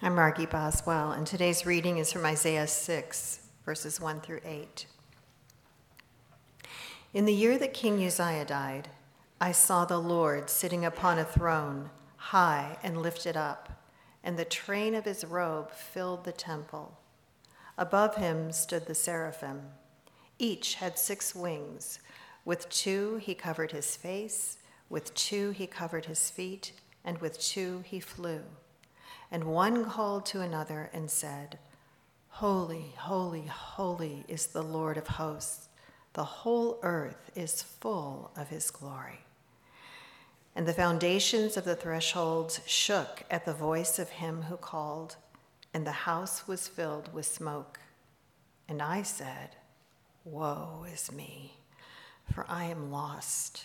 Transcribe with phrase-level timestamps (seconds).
[0.00, 4.86] I'm Margie Boswell, and today's reading is from Isaiah 6, verses 1 through 8.
[7.12, 8.90] In the year that King Uzziah died,
[9.40, 13.82] I saw the Lord sitting upon a throne, high and lifted up,
[14.22, 16.96] and the train of his robe filled the temple.
[17.76, 19.62] Above him stood the seraphim.
[20.38, 21.98] Each had six wings.
[22.44, 24.58] With two he covered his face,
[24.88, 26.70] with two he covered his feet,
[27.04, 28.42] and with two he flew.
[29.30, 31.58] And one called to another and said,
[32.28, 35.68] Holy, holy, holy is the Lord of hosts.
[36.14, 39.20] The whole earth is full of his glory.
[40.56, 45.16] And the foundations of the thresholds shook at the voice of him who called,
[45.72, 47.78] and the house was filled with smoke.
[48.68, 49.50] And I said,
[50.24, 51.54] Woe is me,
[52.32, 53.64] for I am lost.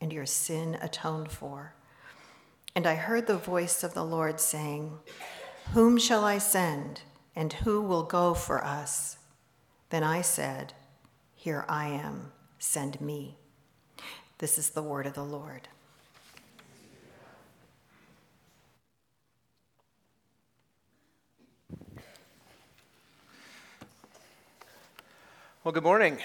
[0.00, 1.74] and your sin atoned for.
[2.74, 4.98] And I heard the voice of the Lord saying,
[5.72, 7.02] Whom shall I send,
[7.34, 9.18] and who will go for us?
[9.90, 10.74] Then I said,
[11.34, 13.36] Here I am, send me.
[14.38, 15.68] This is the word of the Lord.
[25.64, 26.18] Well, good morning.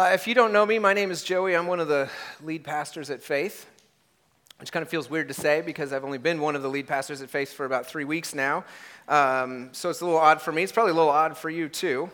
[0.00, 1.54] Uh, if you don't know me, my name is Joey.
[1.54, 2.08] I'm one of the
[2.42, 3.66] lead pastors at Faith,
[4.58, 6.86] which kind of feels weird to say because I've only been one of the lead
[6.86, 8.64] pastors at Faith for about three weeks now.
[9.08, 10.62] Um, so it's a little odd for me.
[10.62, 12.08] It's probably a little odd for you, too.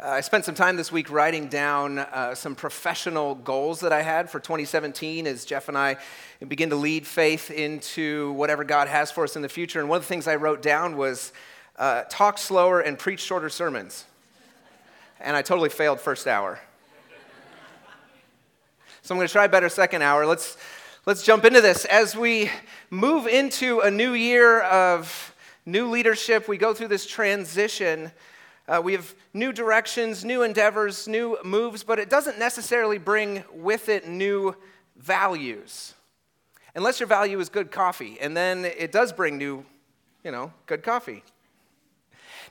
[0.00, 4.02] Uh, I spent some time this week writing down uh, some professional goals that I
[4.02, 5.96] had for 2017 as Jeff and I
[6.46, 9.80] begin to lead faith into whatever God has for us in the future.
[9.80, 11.32] And one of the things I wrote down was
[11.76, 14.04] uh, talk slower and preach shorter sermons.
[15.20, 16.58] And I totally failed first hour.
[19.02, 20.24] So I'm going to try better second hour.
[20.24, 20.56] Let's,
[21.04, 21.84] let's jump into this.
[21.84, 22.50] As we
[22.88, 25.34] move into a new year of
[25.66, 28.12] new leadership, we go through this transition.
[28.66, 33.88] Uh, we have new directions, new endeavors, new moves, but it doesn't necessarily bring with
[33.90, 34.56] it new
[34.96, 35.92] values.
[36.74, 39.66] Unless your value is good coffee, and then it does bring new,
[40.24, 41.24] you know, good coffee.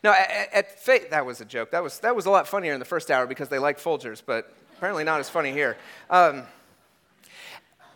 [0.03, 1.71] Now, at, at Faith, that was a joke.
[1.71, 4.21] That was, that was a lot funnier in the first hour because they like Folgers,
[4.25, 5.77] but apparently not as funny here.
[6.09, 6.43] Um,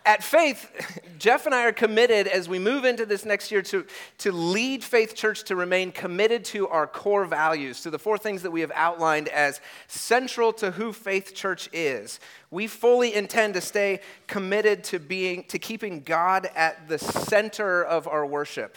[0.06, 3.86] at Faith, Jeff and I are committed as we move into this next year to,
[4.18, 8.42] to lead Faith Church to remain committed to our core values, to the four things
[8.42, 12.20] that we have outlined as central to who Faith Church is.
[12.50, 18.06] We fully intend to stay committed to being to keeping God at the center of
[18.06, 18.76] our worship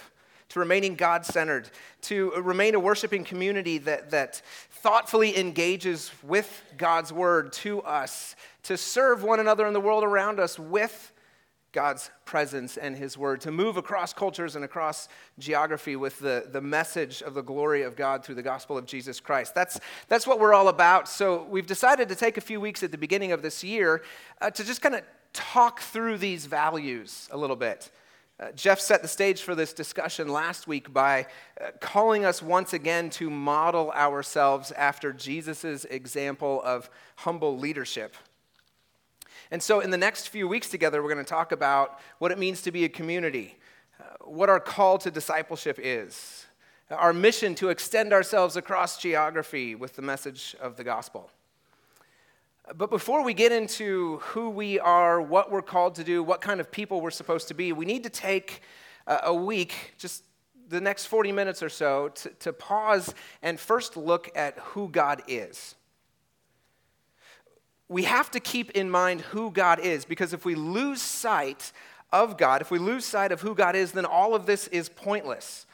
[0.50, 1.69] to remaining God centered,
[2.03, 8.78] to remain a worshiping community that, that thoughtfully engages with God's word to us, to
[8.78, 11.12] serve one another in the world around us with
[11.74, 16.59] God's presence and His Word, to move across cultures and across geography with the, the
[16.59, 19.53] message of the glory of God through the gospel of Jesus Christ.
[19.53, 21.07] That's, that's what we're all about.
[21.07, 24.02] So we've decided to take a few weeks at the beginning of this year
[24.41, 25.03] uh, to just kind of
[25.34, 27.91] talk through these values a little bit.
[28.40, 31.25] Uh, Jeff set the stage for this discussion last week by
[31.59, 38.16] uh, calling us once again to model ourselves after Jesus' example of humble leadership.
[39.50, 42.38] And so, in the next few weeks together, we're going to talk about what it
[42.38, 43.58] means to be a community,
[44.00, 46.46] uh, what our call to discipleship is,
[46.92, 51.31] our mission to extend ourselves across geography with the message of the gospel.
[52.76, 56.60] But before we get into who we are, what we're called to do, what kind
[56.60, 58.62] of people we're supposed to be, we need to take
[59.08, 60.24] a week, just
[60.68, 65.22] the next 40 minutes or so, to, to pause and first look at who God
[65.30, 65.75] is.
[67.88, 71.72] We have to keep in mind who God is because if we lose sight
[72.12, 74.90] of God, if we lose sight of who God is, then all of this is
[74.90, 75.66] pointless.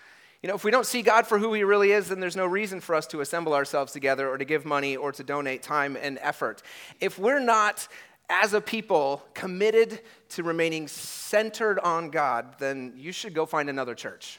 [0.43, 2.45] You know, if we don't see God for who He really is, then there's no
[2.45, 5.95] reason for us to assemble ourselves together or to give money or to donate time
[5.99, 6.61] and effort.
[6.99, 7.87] If we're not,
[8.27, 13.95] as a people, committed to remaining centered on God, then you should go find another
[13.95, 14.37] church.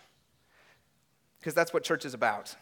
[1.40, 2.54] Because that's what church is about.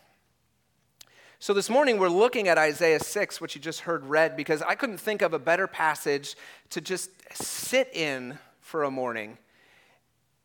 [1.40, 4.76] So this morning we're looking at Isaiah 6, which you just heard read, because I
[4.76, 6.36] couldn't think of a better passage
[6.70, 9.36] to just sit in for a morning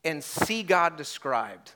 [0.04, 1.74] and see God described.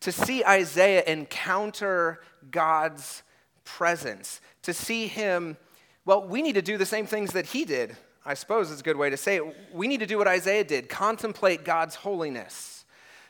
[0.00, 2.20] To see Isaiah encounter
[2.50, 3.22] God's
[3.64, 5.56] presence, to see him,
[6.04, 7.96] well, we need to do the same things that he did.
[8.24, 9.56] I suppose is a good way to say it.
[9.72, 12.84] We need to do what Isaiah did contemplate God's holiness,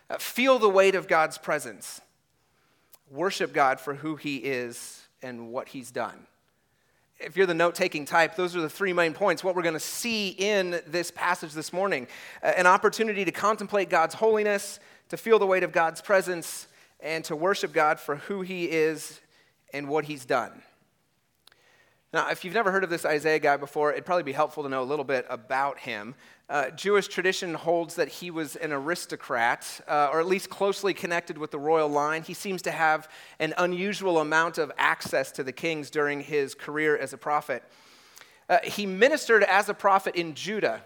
[0.08, 2.00] uh, feel the weight of God's presence,
[3.10, 6.26] worship God for who he is and what he's done
[7.18, 9.42] if you're the note taking type, those are the three main points.
[9.42, 12.08] What we're going to see in this passage this morning
[12.42, 16.66] uh, an opportunity to contemplate God's holiness, to feel the weight of God's presence,
[17.00, 19.20] and to worship God for who He is
[19.72, 20.62] and what He's done.
[22.12, 24.68] Now, if you've never heard of this Isaiah guy before, it'd probably be helpful to
[24.68, 26.14] know a little bit about him.
[26.48, 31.36] Uh, Jewish tradition holds that he was an aristocrat, uh, or at least closely connected
[31.36, 32.22] with the royal line.
[32.22, 36.96] He seems to have an unusual amount of access to the kings during his career
[36.96, 37.62] as a prophet.
[38.48, 40.82] Uh, he ministered as a prophet in Judah,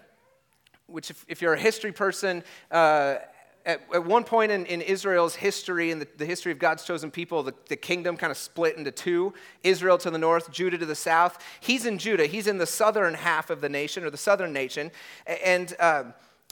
[0.87, 3.17] which, if, if you're a history person, uh,
[3.65, 7.11] at, at one point in, in Israel's history, in the, the, history of God's chosen
[7.11, 10.85] people, the, the kingdom kind of split into two Israel to the north, Judah to
[10.85, 11.43] the south.
[11.59, 14.91] He's in Judah, he's in the southern half of the nation, or the southern nation.
[15.27, 16.05] And uh,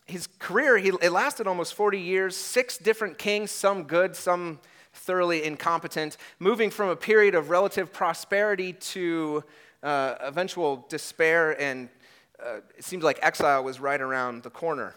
[0.06, 4.60] his career, he, it lasted almost 40 years, six different kings, some good, some
[4.94, 9.44] thoroughly incompetent, moving from a period of relative prosperity to
[9.84, 11.90] uh, eventual despair, and
[12.44, 14.96] uh, it seems like exile was right around the corner.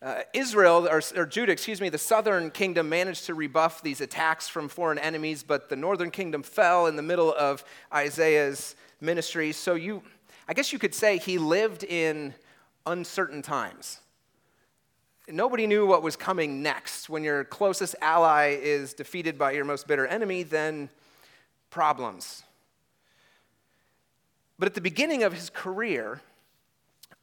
[0.00, 4.46] Uh, Israel, or, or, Judah, excuse me, the southern kingdom managed to rebuff these attacks
[4.46, 9.50] from foreign enemies, but the northern kingdom fell in the middle of Isaiah's ministry.
[9.50, 10.02] So you,
[10.48, 12.32] I guess you could say he lived in
[12.86, 13.98] uncertain times.
[15.28, 17.10] Nobody knew what was coming next.
[17.10, 20.90] When your closest ally is defeated by your most bitter enemy, then
[21.70, 22.44] problems.
[24.60, 26.20] But at the beginning of his career,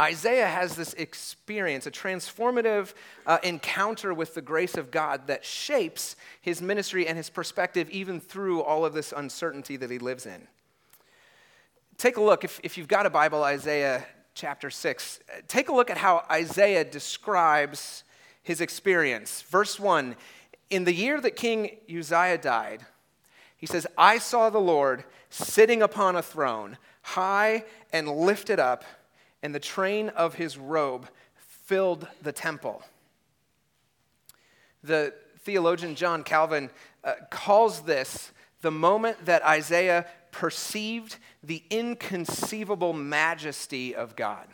[0.01, 2.93] Isaiah has this experience, a transformative
[3.25, 8.19] uh, encounter with the grace of God that shapes his ministry and his perspective even
[8.19, 10.47] through all of this uncertainty that he lives in.
[11.97, 15.89] Take a look, if, if you've got a Bible, Isaiah chapter 6, take a look
[15.89, 18.03] at how Isaiah describes
[18.43, 19.43] his experience.
[19.43, 20.17] Verse 1
[20.69, 22.85] In the year that King Uzziah died,
[23.55, 27.63] he says, I saw the Lord sitting upon a throne, high
[27.93, 28.83] and lifted up
[29.43, 32.83] and the train of his robe filled the temple.
[34.83, 36.69] The theologian John Calvin
[37.03, 44.47] uh, calls this the moment that Isaiah perceived the inconceivable majesty of God.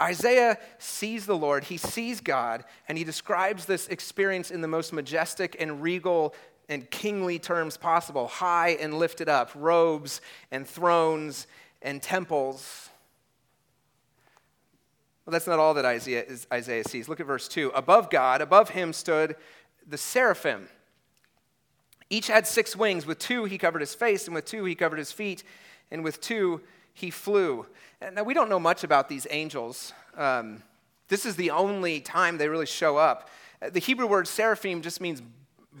[0.00, 4.92] Isaiah sees the Lord, he sees God, and he describes this experience in the most
[4.92, 6.34] majestic and regal
[6.68, 10.20] and kingly terms possible high and lifted up, robes
[10.52, 11.46] and thrones
[11.82, 12.90] and temples.
[15.24, 17.08] Well, that's not all that Isaiah, Isaiah sees.
[17.08, 17.70] Look at verse 2.
[17.74, 19.36] Above God, above him stood
[19.86, 20.68] the seraphim.
[22.10, 23.06] Each had six wings.
[23.06, 25.44] With two, he covered his face, and with two, he covered his feet,
[25.90, 26.62] and with two,
[26.94, 27.66] he flew.
[28.12, 29.92] Now, we don't know much about these angels.
[30.16, 30.62] Um,
[31.08, 33.28] this is the only time they really show up.
[33.60, 35.22] The Hebrew word seraphim just means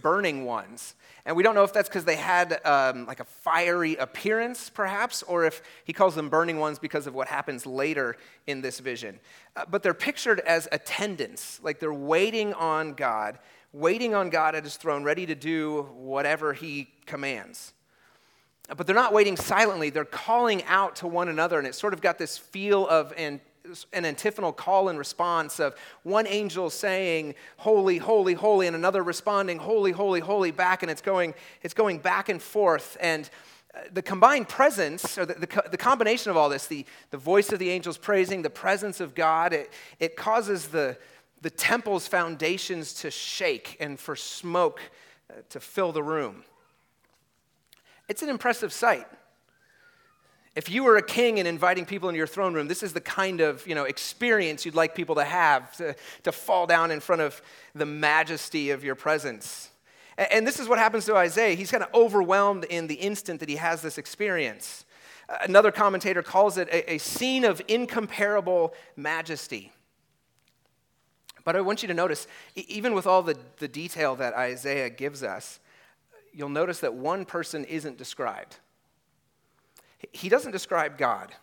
[0.02, 0.94] burning ones.
[1.24, 5.22] And we don't know if that's because they had um, like a fiery appearance, perhaps,
[5.22, 8.16] or if he calls them burning ones because of what happens later
[8.46, 9.20] in this vision.
[9.54, 13.38] Uh, but they're pictured as attendants, like they're waiting on God,
[13.72, 17.74] waiting on God at his throne, ready to do whatever he commands.
[18.74, 22.00] But they're not waiting silently, they're calling out to one another, and it's sort of
[22.00, 23.40] got this feel of an
[23.92, 29.58] an antiphonal call and response of one angel saying holy holy holy and another responding
[29.58, 32.96] holy holy holy back and it's going it's going back and forth.
[33.00, 33.28] And
[33.74, 37.52] uh, the combined presence or the, the, the, combination of all this the, the voice
[37.52, 39.70] of the angels praising the presence of god it,
[40.00, 40.96] it causes the,
[41.42, 44.80] the temple's foundations to shake and for smoke
[45.30, 46.44] uh, to fill the room.
[48.08, 49.06] It's an impressive sight
[50.58, 53.00] if you were a king and inviting people into your throne room, this is the
[53.00, 56.98] kind of you know, experience you'd like people to have to, to fall down in
[56.98, 57.40] front of
[57.76, 59.70] the majesty of your presence.
[60.16, 61.54] And, and this is what happens to Isaiah.
[61.54, 64.84] He's kind of overwhelmed in the instant that he has this experience.
[65.42, 69.70] Another commentator calls it a, a scene of incomparable majesty.
[71.44, 75.22] But I want you to notice, even with all the, the detail that Isaiah gives
[75.22, 75.60] us,
[76.32, 78.56] you'll notice that one person isn't described.
[80.12, 81.34] He doesn't describe God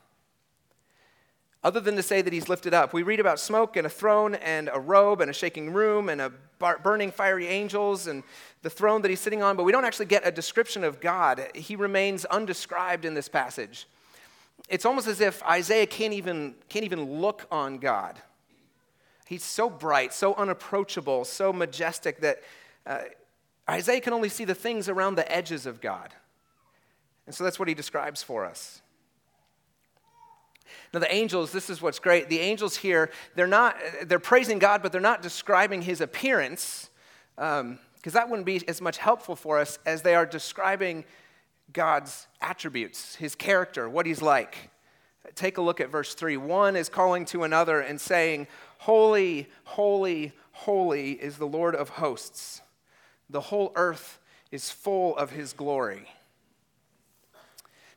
[1.66, 2.94] other than to say that he's lifted up.
[2.94, 6.22] We read about smoke and a throne and a robe and a shaking room and
[6.22, 6.32] a
[6.84, 8.22] burning fiery angels and
[8.62, 11.50] the throne that he's sitting on, but we don't actually get a description of God.
[11.56, 13.88] He remains undescribed in this passage.
[14.70, 18.22] It's almost as if Isaiah can't even, can't even look on God.
[19.26, 22.44] He's so bright, so unapproachable, so majestic that
[22.86, 23.02] uh,
[23.68, 26.14] Isaiah can only see the things around the edges of God.
[27.26, 28.82] And so that's what he describes for us.
[30.94, 32.30] Now, the angels, this is what's great.
[32.30, 36.90] The angels here, they're not, they're praising God, but they're not describing his appearance,
[37.36, 41.04] because um, that wouldn't be as much helpful for us as they are describing
[41.74, 44.70] God's attributes, his character, what he's like.
[45.34, 46.38] Take a look at verse 3.
[46.38, 52.62] One is calling to another and saying, Holy, holy, holy is the Lord of hosts.
[53.30, 54.20] The whole earth
[54.52, 56.08] is full of his glory.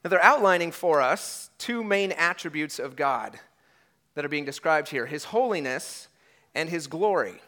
[0.03, 3.39] Now, they're outlining for us two main attributes of God
[4.15, 6.09] that are being described here his holiness
[6.55, 7.41] and his glory.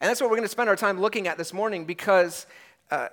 [0.00, 2.46] And that's what we're going to spend our time looking at this morning because
[2.90, 3.08] uh,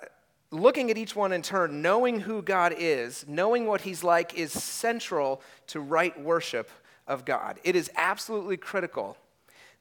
[0.51, 4.51] looking at each one in turn, knowing who God is, knowing what he's like, is
[4.51, 6.69] central to right worship
[7.05, 7.59] of God.
[7.63, 9.17] It is absolutely critical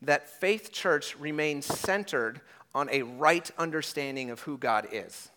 [0.03, 2.41] that Faith Church remains centered
[2.75, 5.31] on a right understanding of who God is.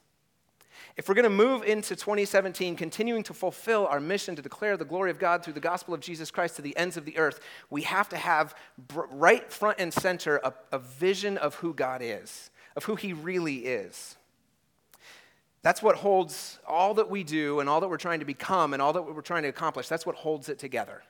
[0.97, 4.85] If we're going to move into 2017, continuing to fulfill our mission to declare the
[4.85, 7.39] glory of God through the gospel of Jesus Christ to the ends of the earth,
[7.69, 8.55] we have to have
[9.11, 13.65] right front and center a, a vision of who God is, of who He really
[13.65, 14.15] is.
[15.61, 18.81] That's what holds all that we do and all that we're trying to become and
[18.81, 19.87] all that we're trying to accomplish.
[19.87, 21.03] That's what holds it together.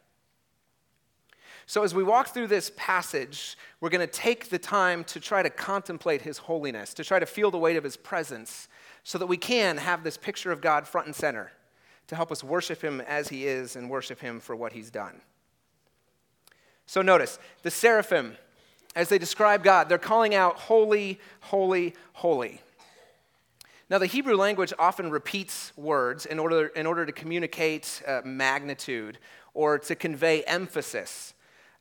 [1.70, 5.44] So, as we walk through this passage, we're going to take the time to try
[5.44, 8.68] to contemplate His holiness, to try to feel the weight of His presence,
[9.04, 11.52] so that we can have this picture of God front and center
[12.08, 15.22] to help us worship Him as He is and worship Him for what He's done.
[16.86, 18.36] So, notice the seraphim,
[18.96, 22.62] as they describe God, they're calling out, Holy, holy, holy.
[23.90, 29.18] Now, the Hebrew language often repeats words in order, in order to communicate uh, magnitude
[29.56, 31.34] or to convey emphasis.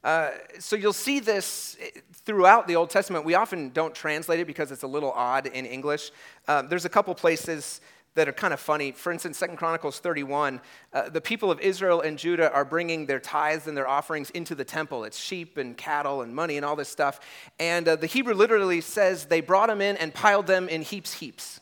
[0.05, 1.77] Uh, so you'll see this
[2.13, 3.25] throughout the Old Testament.
[3.25, 6.13] We often don't translate it because it's a little odd in English.
[6.47, 7.81] Uh, there's a couple places
[8.15, 8.93] that are kind of funny.
[8.93, 10.61] For instance, Second Chronicles 31,
[10.93, 14.55] uh, the people of Israel and Judah are bringing their tithes and their offerings into
[14.55, 15.05] the temple.
[15.05, 17.21] It's sheep and cattle and money and all this stuff.
[17.61, 21.15] And uh, the Hebrew literally says they brought them in and piled them in heaps,
[21.15, 21.61] heaps,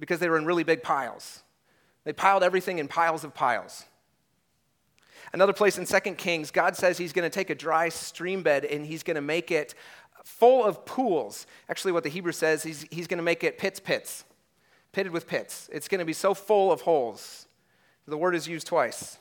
[0.00, 1.42] because they were in really big piles.
[2.04, 3.84] They piled everything in piles of piles.
[5.36, 8.64] Another place in 2 Kings, God says he's going to take a dry stream bed
[8.64, 9.74] and he's going to make it
[10.24, 11.46] full of pools.
[11.68, 14.24] Actually, what the Hebrew says, he's, he's going to make it pits, pits,
[14.92, 15.68] pitted with pits.
[15.70, 17.48] It's going to be so full of holes.
[18.08, 19.18] The word is used twice.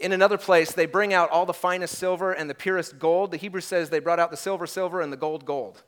[0.00, 3.32] In another place, they bring out all the finest silver and the purest gold.
[3.32, 5.82] The Hebrew says they brought out the silver, silver, and the gold, gold.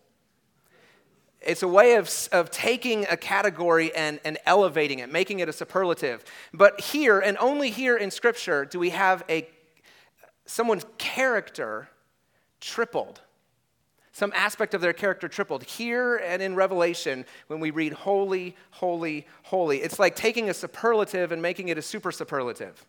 [1.41, 5.53] It's a way of, of taking a category and, and elevating it, making it a
[5.53, 6.23] superlative.
[6.53, 9.49] But here, and only here in Scripture, do we have a,
[10.45, 11.89] someone's character
[12.61, 13.21] tripled.
[14.13, 15.65] Some aspect of their character tripled.
[15.65, 21.33] Here and in Revelation, when we read holy, holy, holy, it's like taking a superlative
[21.33, 22.85] and making it a super superlative.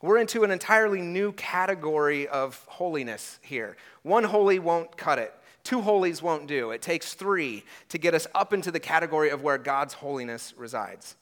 [0.00, 3.76] We're into an entirely new category of holiness here.
[4.02, 5.34] One holy won't cut it.
[5.64, 6.70] Two holies won't do.
[6.70, 11.16] It takes three to get us up into the category of where God's holiness resides.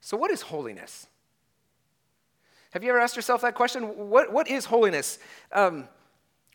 [0.00, 1.06] So, what is holiness?
[2.72, 3.84] Have you ever asked yourself that question?
[4.08, 5.18] What, what is holiness?
[5.52, 5.88] Um,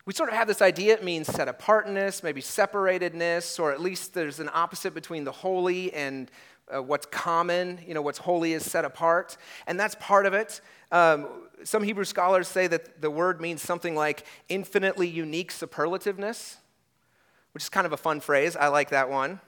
[0.04, 4.14] we sort of have this idea it means set apartness, maybe separatedness, or at least
[4.14, 6.30] there's an opposite between the holy and
[6.74, 7.80] uh, what's common.
[7.86, 9.36] You know, what's holy is set apart.
[9.66, 10.60] And that's part of it.
[10.90, 11.28] Um,
[11.64, 16.56] some Hebrew scholars say that the word means something like infinitely unique superlativeness,
[17.52, 18.56] which is kind of a fun phrase.
[18.56, 19.40] I like that one.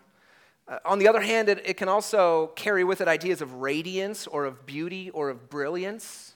[0.69, 4.27] Uh, on the other hand, it, it, can also carry with it ideas of radiance
[4.27, 6.35] or of beauty or of brilliance.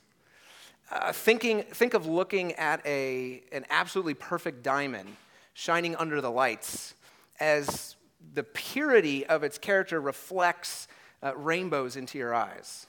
[0.91, 5.17] Uh, thinking, think of looking at a, an absolutely perfect diamond
[5.55, 6.95] shining under the lights
[7.41, 7.97] as
[8.33, 10.89] the purity of its character reflects
[11.23, 12.87] uh, rainbows into your eyes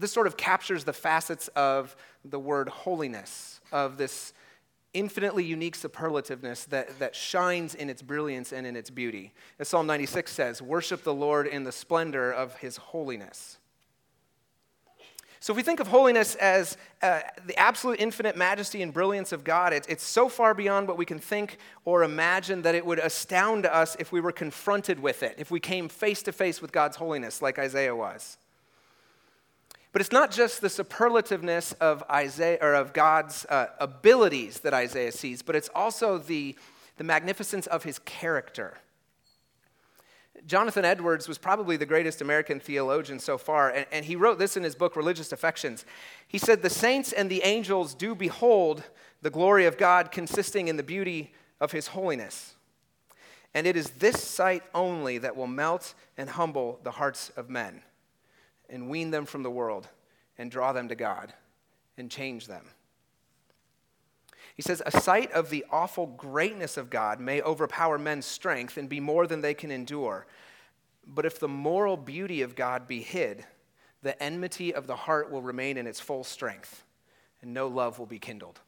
[0.00, 4.32] this sort of captures the facets of the word holiness, of this
[4.92, 9.32] infinitely unique superlativeness that, that shines in its brilliance and in its beauty.
[9.58, 13.58] As Psalm 96 says, worship the Lord in the splendor of his holiness.
[15.42, 19.42] So, if we think of holiness as uh, the absolute infinite majesty and brilliance of
[19.42, 21.56] God, it, it's so far beyond what we can think
[21.86, 25.58] or imagine that it would astound us if we were confronted with it, if we
[25.58, 28.36] came face to face with God's holiness, like Isaiah was.
[29.92, 35.10] But it's not just the superlativeness of Isaiah or of God's uh, abilities that Isaiah
[35.10, 36.54] sees, but it's also the,
[36.98, 38.76] the magnificence of his character.
[40.46, 44.56] Jonathan Edwards was probably the greatest American theologian so far, and, and, he wrote this
[44.56, 45.84] in his book, Religious Affections.
[46.26, 48.82] He said, The saints and the angels do behold
[49.22, 52.54] the glory of God consisting in the beauty of his holiness.
[53.52, 57.82] And it is this sight only that will melt and humble the hearts of men
[58.68, 59.88] and wean them from the world
[60.38, 61.34] and draw them to God
[61.98, 62.64] and change them.
[64.56, 68.88] He says, A sight of the awful greatness of God may overpower men's strength and
[68.88, 70.26] be more than they can endure.
[71.06, 73.44] But if the moral beauty of God be hid,
[74.02, 76.84] the enmity of the heart will remain in its full strength,
[77.42, 78.60] and no love will be kindled.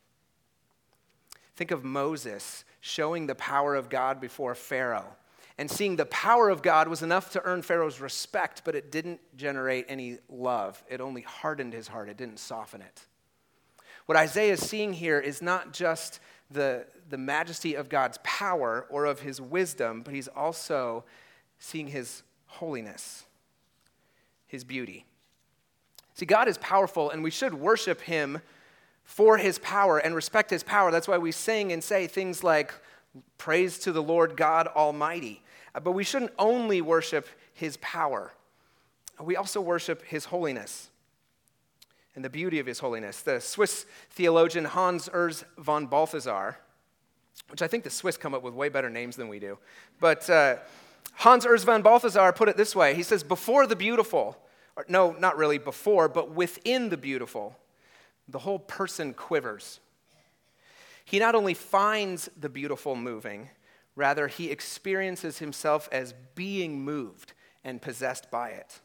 [1.56, 5.16] Think of Moses showing the power of God before Pharaoh.
[5.58, 9.20] And seeing the power of God was enough to earn Pharaoh's respect, but it didn't
[9.36, 10.82] generate any love.
[10.88, 13.06] It only hardened his heart, it didn't soften it.
[14.06, 19.06] What Isaiah is seeing here is not just the, the majesty of God's power or
[19.06, 21.04] of his wisdom, but he's also
[21.58, 23.24] seeing his holiness,
[24.46, 25.06] his beauty.
[26.14, 28.40] See, God is powerful, and we should worship him
[29.04, 30.90] for his power and respect his power.
[30.90, 32.72] That's why we sing and say things like,
[33.36, 35.42] Praise to the Lord God Almighty.
[35.74, 38.32] Uh, but we shouldn't only worship his power,
[39.20, 40.90] we also worship his holiness
[42.14, 43.22] and the beauty of his holiness.
[43.22, 46.58] The Swiss theologian Hans Urs von Balthasar,
[47.48, 49.58] which I think the Swiss come up with way better names than we do,
[50.00, 50.56] but uh,
[51.14, 54.36] Hans Urs von Balthasar put it this way He says, Before the beautiful,
[54.76, 57.56] or no, not really before, but within the beautiful,
[58.28, 59.80] the whole person quivers.
[61.04, 63.50] He not only finds the beautiful moving,
[63.96, 67.32] rather, he experiences himself as being moved
[67.64, 68.80] and possessed by it.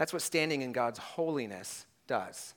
[0.00, 2.54] That's what standing in God's holiness does.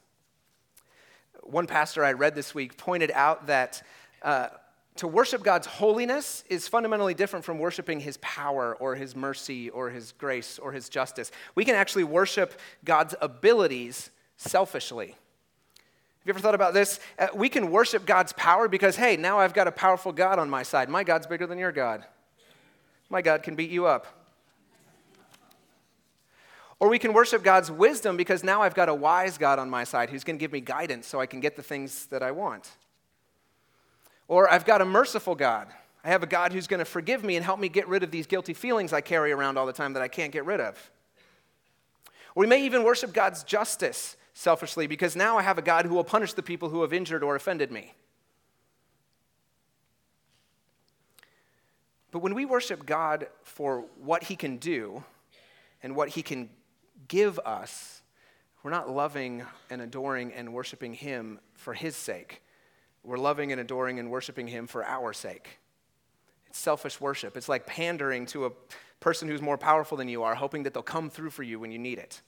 [1.42, 3.84] One pastor I read this week pointed out that
[4.22, 4.48] uh,
[4.96, 9.90] to worship God's holiness is fundamentally different from worshiping his power or his mercy or
[9.90, 11.34] his grace or his justice.
[11.54, 15.08] We can actually worship God's abilities selfishly.
[15.08, 15.16] Have
[16.24, 17.02] you ever thought about this?
[17.20, 20.50] Uh, we can worship God's power because, hey, now I've got a powerful God on
[20.50, 20.88] my side.
[20.88, 22.06] My God's bigger than your God.
[23.10, 24.23] My God can beat you up.
[26.84, 29.86] Or we can worship God's wisdom because now I've got a wise God on my
[29.86, 32.32] side who's going to give me guidance so I can get the things that I
[32.32, 32.72] want.
[34.28, 35.70] Or I've got a merciful God.
[36.04, 38.12] I have a God who's going to forgive me and help me get rid of
[38.12, 40.92] these guilty feelings I carry around all the time that I can't get rid of.
[42.36, 45.96] Or we may even worship God's justice selfishly because now I have a God who
[45.96, 47.94] will punish the people who have injured or offended me.
[52.12, 55.06] But when we worship God for what he can do
[55.82, 56.50] and what he can
[57.08, 58.02] give us,
[58.64, 62.42] we're not loving and adoring and worshiping Him for His sake.
[63.04, 65.60] We're loving and adoring and worshiping Him for our sake.
[66.48, 67.36] It's selfish worship.
[67.36, 68.52] It's like pandering to a
[69.00, 71.72] person who's more powerful than you are, hoping that they'll come through for you when
[71.72, 72.22] you need it.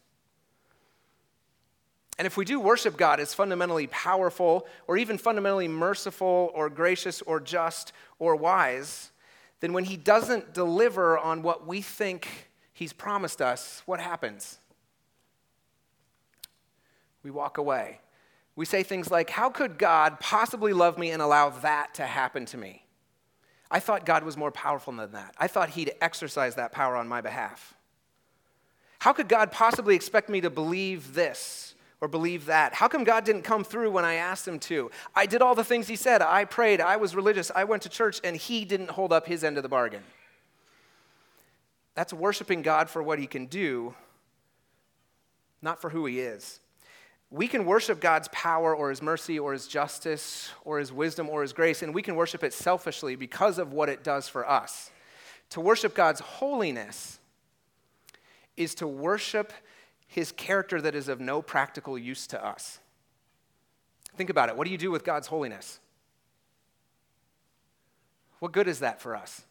[2.18, 7.22] And if we do worship God as fundamentally powerful, or even fundamentally merciful, or gracious,
[7.22, 9.12] or just, or wise,
[9.60, 14.60] then when He doesn't deliver on what we think He's promised us, what happens?
[17.26, 18.00] We walk away.
[18.56, 22.46] We say things like, How could God possibly love me and allow that to happen
[22.46, 22.86] to me?
[23.72, 25.34] I thought God was more powerful than that.
[25.40, 27.74] I thought He'd exercise that power on my behalf.
[29.00, 32.76] How could God possibly expect me to believe this or believe that?
[32.76, 34.92] How come God didn't come through when I asked Him to?
[35.16, 36.22] I did all the things He said.
[36.22, 36.80] I prayed.
[36.80, 37.52] I was religious.
[37.56, 40.04] I went to church, and He didn't hold up His end of the bargain.
[41.96, 43.96] That's worshiping God for what He can do,
[45.64, 46.60] not for who He is
[47.32, 51.42] we can worship God's power or his mercy or his justice or his wisdom or
[51.42, 54.92] his grace, and we can worship it selfishly because of what it does for us.
[55.52, 57.20] To worship God's holiness
[58.56, 59.52] is to worship
[60.08, 62.80] his character that is of no practical use to us.
[64.16, 64.56] Think about it.
[64.56, 65.80] What do you do with God's holiness?
[68.40, 69.42] What good is that for us?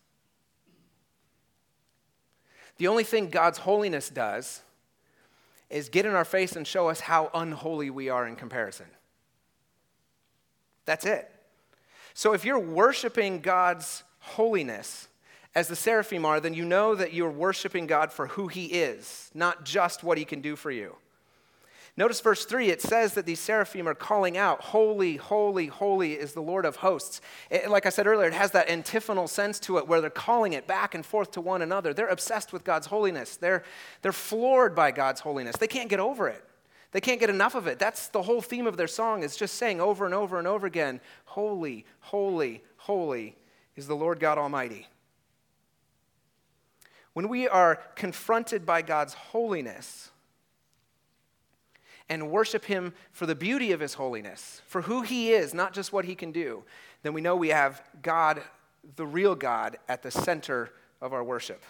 [2.79, 4.63] The only thing God's holiness does
[5.71, 8.87] is get in our face and show us how unholy we are in comparison.
[10.85, 11.31] That's it.
[12.13, 15.09] So if you're worshiping God's holiness
[15.55, 19.31] as the seraphim are, then you know that you're worshiping God for who he is,
[19.35, 20.97] not just what he can do for you.
[21.97, 26.33] Notice verse 3, it says that these seraphim are calling out, Holy, holy, holy is
[26.33, 27.21] the Lord of hosts.
[27.51, 30.55] It, like I said earlier, it has that antiphonal sense to it where they're calling
[30.55, 31.95] it back and forth to one another.
[31.95, 33.63] They're obsessed with God's holiness, they're,
[34.03, 35.57] they're floored by God's holiness.
[35.57, 36.45] They can't get over it.
[36.91, 37.79] They can't get enough of it.
[37.79, 40.67] That's the whole theme of their song, is just saying over and over and over
[40.67, 43.37] again, Holy, holy, holy
[43.77, 44.89] is the Lord God Almighty.
[47.13, 50.11] when we are confronted by God's holiness
[52.09, 55.93] and worship Him for the beauty of His holiness, for who He is, not just
[55.93, 56.65] what He can do,
[57.03, 58.43] then we know we have God,
[58.97, 61.63] the real God, at the center of our worship.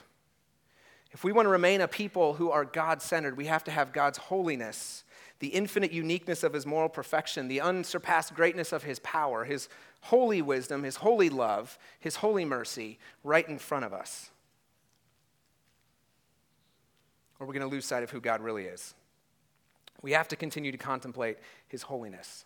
[1.12, 3.92] If we want to remain a people who are God centered, we have to have
[3.92, 5.05] God's holiness,
[5.38, 9.68] the infinite uniqueness of His moral perfection, the unsurpassed greatness of His power, His
[10.01, 14.31] holy wisdom, His holy love, His holy mercy right in front of us.
[17.38, 18.94] Or we're going to lose sight of who God really is.
[20.05, 22.45] We have to continue to contemplate His holiness.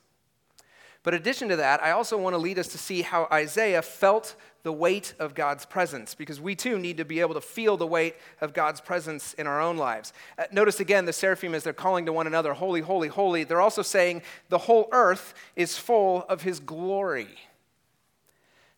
[1.03, 3.83] But in addition to that, I also want to lead us to see how Isaiah
[3.83, 7.77] felt the weight of God's presence, because we too need to be able to feel
[7.77, 10.13] the weight of God's presence in our own lives.
[10.39, 13.43] Uh, notice again the seraphim as they're calling to one another, Holy, holy, holy.
[13.43, 17.35] They're also saying the whole earth is full of his glory.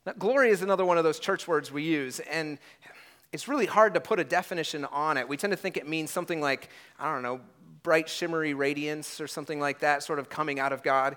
[0.07, 2.57] Now, glory is another one of those church words we use, and
[3.31, 5.29] it's really hard to put a definition on it.
[5.29, 7.41] We tend to think it means something like, I don't know,
[7.83, 11.17] bright, shimmery radiance or something like that, sort of coming out of God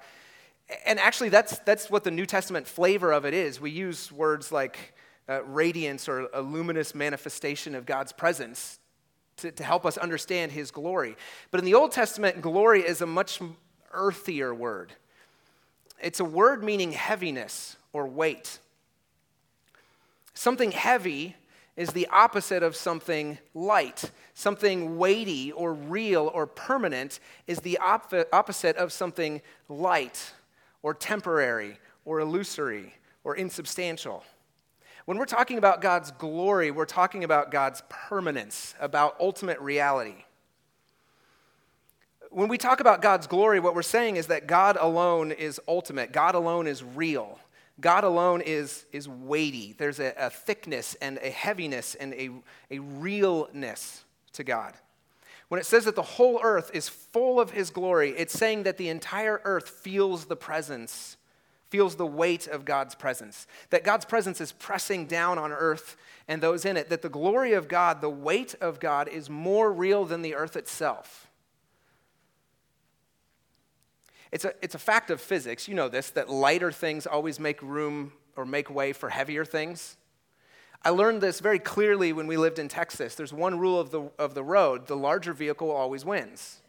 [0.85, 3.59] and actually, that's, that's what the New Testament flavor of it is.
[3.59, 4.95] We use words like
[5.27, 8.79] uh, radiance or a luminous manifestation of God's presence
[9.37, 11.15] to, to help us understand his glory.
[11.51, 13.41] But in the Old Testament, glory is a much
[13.91, 14.93] earthier word.
[16.01, 18.59] It's a word meaning heaviness or weight.
[20.33, 21.35] Something heavy
[21.75, 24.11] is the opposite of something light.
[24.33, 30.33] Something weighty or real or permanent is the op- opposite of something light
[30.81, 34.23] or temporary or illusory or insubstantial.
[35.05, 40.25] When we're talking about God's glory, we're talking about God's permanence, about ultimate reality.
[42.29, 46.13] When we talk about God's glory, what we're saying is that God alone is ultimate,
[46.13, 47.39] God alone is real.
[47.79, 49.73] God alone is, is weighty.
[49.77, 52.29] There's a, a thickness and a heaviness and a,
[52.69, 54.73] a realness to God.
[55.49, 58.77] When it says that the whole earth is full of his glory, it's saying that
[58.77, 61.17] the entire earth feels the presence,
[61.69, 63.47] feels the weight of God's presence.
[63.69, 66.89] That God's presence is pressing down on earth and those in it.
[66.89, 70.55] That the glory of God, the weight of God, is more real than the earth
[70.55, 71.27] itself.
[74.33, 77.61] It's a, it's a fact of physics, you know this, that lighter things always make
[77.61, 79.95] room or make way for heavier things.
[80.81, 83.13] I learned this very clearly when we lived in Texas.
[83.13, 86.61] There's one rule of the, of the road the larger vehicle always wins.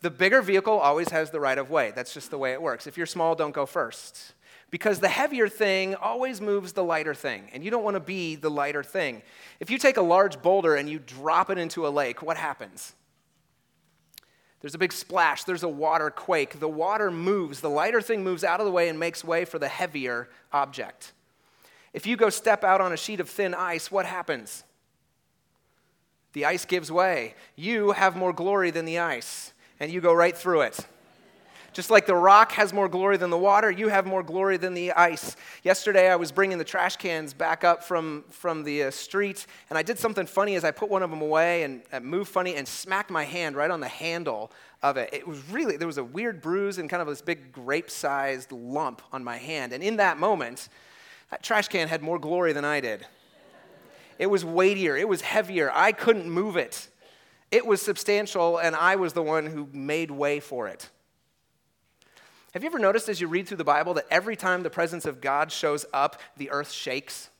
[0.00, 1.92] The bigger vehicle always has the right of way.
[1.94, 2.86] That's just the way it works.
[2.86, 4.32] If you're small, don't go first.
[4.70, 8.34] Because the heavier thing always moves the lighter thing, and you don't want to be
[8.34, 9.20] the lighter thing.
[9.58, 12.94] If you take a large boulder and you drop it into a lake, what happens?
[14.60, 16.60] There's a big splash, there's a water quake.
[16.60, 19.58] The water moves, the lighter thing moves out of the way and makes way for
[19.58, 21.12] the heavier object.
[21.92, 24.64] If you go step out on a sheet of thin ice, what happens?
[26.34, 27.34] The ice gives way.
[27.56, 30.86] You have more glory than the ice, and you go right through it.
[31.72, 34.74] Just like the rock has more glory than the water, you have more glory than
[34.74, 35.36] the ice.
[35.62, 39.78] Yesterday, I was bringing the trash cans back up from, from the uh, street, and
[39.78, 42.56] I did something funny as I put one of them away and uh, moved funny
[42.56, 44.50] and smacked my hand right on the handle
[44.82, 45.10] of it.
[45.12, 48.50] It was really, there was a weird bruise and kind of this big grape sized
[48.50, 49.72] lump on my hand.
[49.72, 50.68] And in that moment,
[51.30, 53.06] that trash can had more glory than I did.
[54.18, 55.70] It was weightier, it was heavier.
[55.72, 56.88] I couldn't move it.
[57.50, 60.88] It was substantial, and I was the one who made way for it.
[62.52, 65.04] Have you ever noticed as you read through the Bible that every time the presence
[65.04, 67.30] of God shows up, the earth shakes?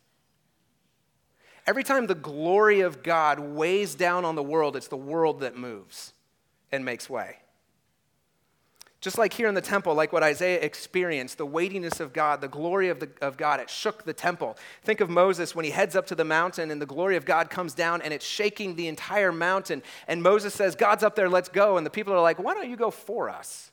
[1.66, 5.57] Every time the glory of God weighs down on the world, it's the world that
[5.57, 6.12] moves
[6.70, 7.38] and makes way.
[9.01, 12.49] Just like here in the temple, like what Isaiah experienced, the weightiness of God, the
[12.49, 14.59] glory of, the, of God, it shook the temple.
[14.83, 17.49] Think of Moses when he heads up to the mountain and the glory of God
[17.49, 19.83] comes down and it's shaking the entire mountain.
[20.07, 21.79] And Moses says, God's up there, let's go.
[21.79, 23.69] And the people are like, why don't you go for us?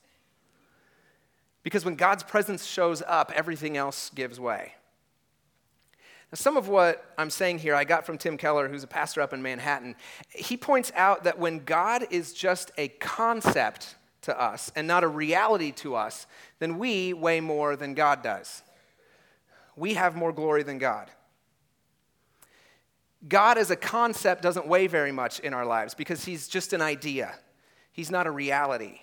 [1.67, 4.75] Because when God's presence shows up, everything else gives way.
[6.31, 9.19] Now, some of what I'm saying here I got from Tim Keller, who's a pastor
[9.19, 9.97] up in Manhattan.
[10.29, 13.95] He points out that when God is just a concept,
[14.27, 16.27] to us and not a reality to us,
[16.59, 18.61] then we weigh more than God does.
[19.75, 21.09] We have more glory than God.
[23.27, 26.81] God as a concept doesn't weigh very much in our lives because he's just an
[26.81, 27.35] idea,
[27.91, 28.99] he's not a reality.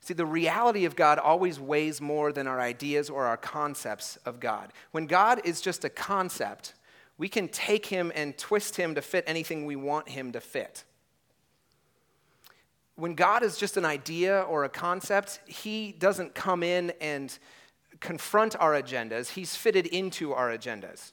[0.00, 4.40] See, the reality of God always weighs more than our ideas or our concepts of
[4.40, 4.72] God.
[4.92, 6.74] When God is just a concept,
[7.18, 10.84] we can take him and twist him to fit anything we want him to fit
[13.00, 17.36] when God is just an idea or a concept, He doesn't come in and
[17.98, 21.12] confront our agendas, He's fitted into our agendas.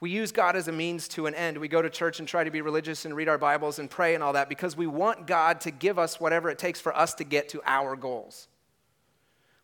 [0.00, 1.56] We use God as a means to an end.
[1.56, 4.14] We go to church and try to be religious and read our Bibles and pray
[4.14, 7.14] and all that because we want God to give us whatever it takes for us
[7.14, 8.48] to get to our goals.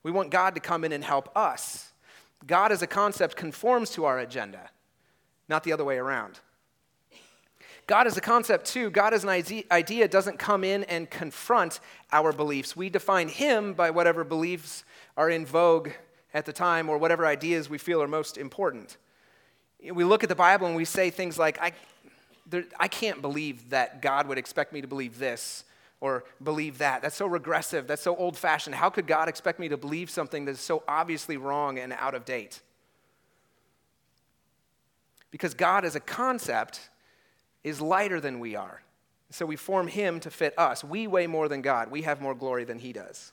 [0.03, 1.92] We want God to come in and help us.
[2.47, 4.71] God as a concept conforms to our agenda,
[5.49, 6.40] not the other way around.
[7.87, 9.31] God as a concept, too, God as an
[9.71, 12.75] idea doesn't come in and confront our beliefs.
[12.75, 14.85] We define Him by whatever beliefs
[15.16, 15.90] are in vogue
[16.33, 18.97] at the time or whatever ideas we feel are most important.
[19.90, 21.73] We look at the Bible and we say things like, I,
[22.47, 25.64] there, I can't believe that God would expect me to believe this
[26.01, 27.03] or believe that.
[27.03, 27.87] That's so regressive.
[27.87, 28.75] That's so old fashioned.
[28.75, 32.25] How could God expect me to believe something that's so obviously wrong and out of
[32.25, 32.61] date?
[35.31, 36.90] Because God as a concept
[37.64, 38.83] is lighter than we are.
[39.31, 40.85] So we form Him to fit us.
[40.85, 43.33] We weigh more than God, we have more glory than He does.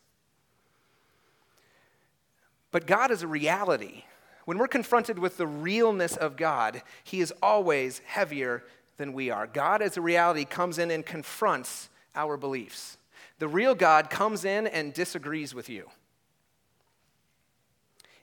[2.72, 4.04] But God is a reality.
[4.50, 8.64] When we're confronted with the realness of God, He is always heavier
[8.98, 9.46] than we are.
[9.46, 12.98] God, as a reality, comes in and confronts our beliefs.
[13.38, 15.88] The real God comes in and disagrees with you.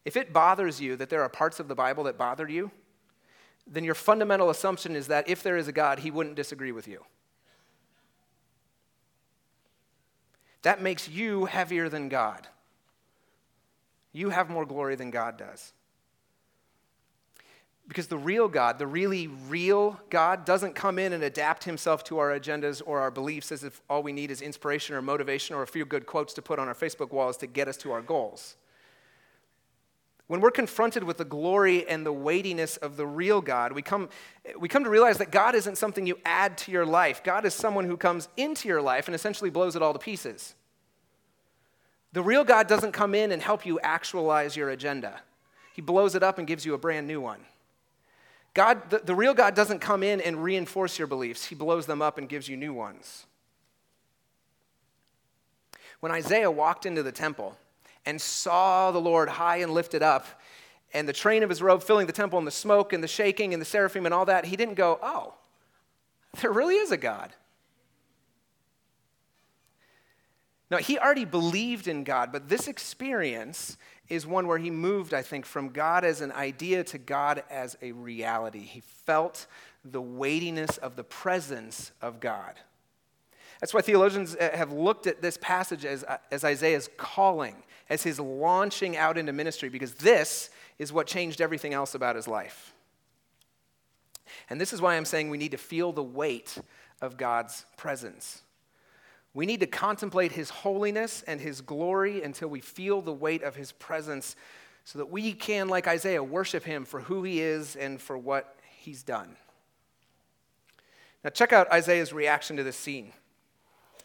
[0.04, 2.72] If it bothers you that there are parts of the Bible that bother you,
[3.64, 6.88] then your fundamental assumption is that if there is a God, he wouldn't disagree with
[6.88, 7.04] you.
[10.62, 12.48] That makes you heavier than God.
[14.12, 15.72] You have more glory than God does.
[17.88, 22.18] Because the real God, the really real God, doesn't come in and adapt himself to
[22.18, 25.62] our agendas or our beliefs as if all we need is inspiration or motivation or
[25.62, 28.02] a few good quotes to put on our Facebook walls to get us to our
[28.02, 28.56] goals.
[30.26, 34.08] When we're confronted with the glory and the weightiness of the real God, we come,
[34.58, 37.22] we come to realize that God isn't something you add to your life.
[37.22, 40.56] God is someone who comes into your life and essentially blows it all to pieces.
[42.12, 45.20] The real God doesn't come in and help you actualize your agenda,
[45.74, 47.40] He blows it up and gives you a brand new one.
[48.56, 52.00] God, the, the real God doesn't come in and reinforce your beliefs, He blows them
[52.00, 53.26] up and gives you new ones.
[56.00, 57.58] When Isaiah walked into the temple,
[58.06, 60.26] and saw the Lord high and lifted up,
[60.94, 63.52] and the train of his robe filling the temple, and the smoke and the shaking
[63.52, 65.34] and the seraphim and all that, he didn't go, Oh,
[66.40, 67.34] there really is a God.
[70.70, 73.76] No, he already believed in God, but this experience
[74.08, 77.76] is one where he moved, I think, from God as an idea to God as
[77.82, 78.60] a reality.
[78.60, 79.46] He felt
[79.84, 82.54] the weightiness of the presence of God.
[83.60, 87.56] That's why theologians uh, have looked at this passage as, uh, as Isaiah's calling
[87.88, 92.28] as his launching out into ministry because this is what changed everything else about his
[92.28, 92.74] life.
[94.50, 96.58] And this is why I'm saying we need to feel the weight
[97.00, 98.42] of God's presence.
[99.36, 103.54] We need to contemplate his holiness and his glory until we feel the weight of
[103.54, 104.34] his presence
[104.84, 108.56] so that we can, like Isaiah, worship him for who he is and for what
[108.78, 109.36] he's done.
[111.22, 113.12] Now, check out Isaiah's reaction to this scene.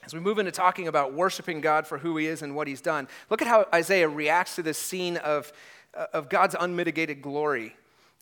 [0.03, 2.81] As we move into talking about worshiping God for who he is and what he's
[2.81, 5.53] done, look at how Isaiah reacts to this scene of,
[5.93, 7.77] uh, of God's unmitigated glory.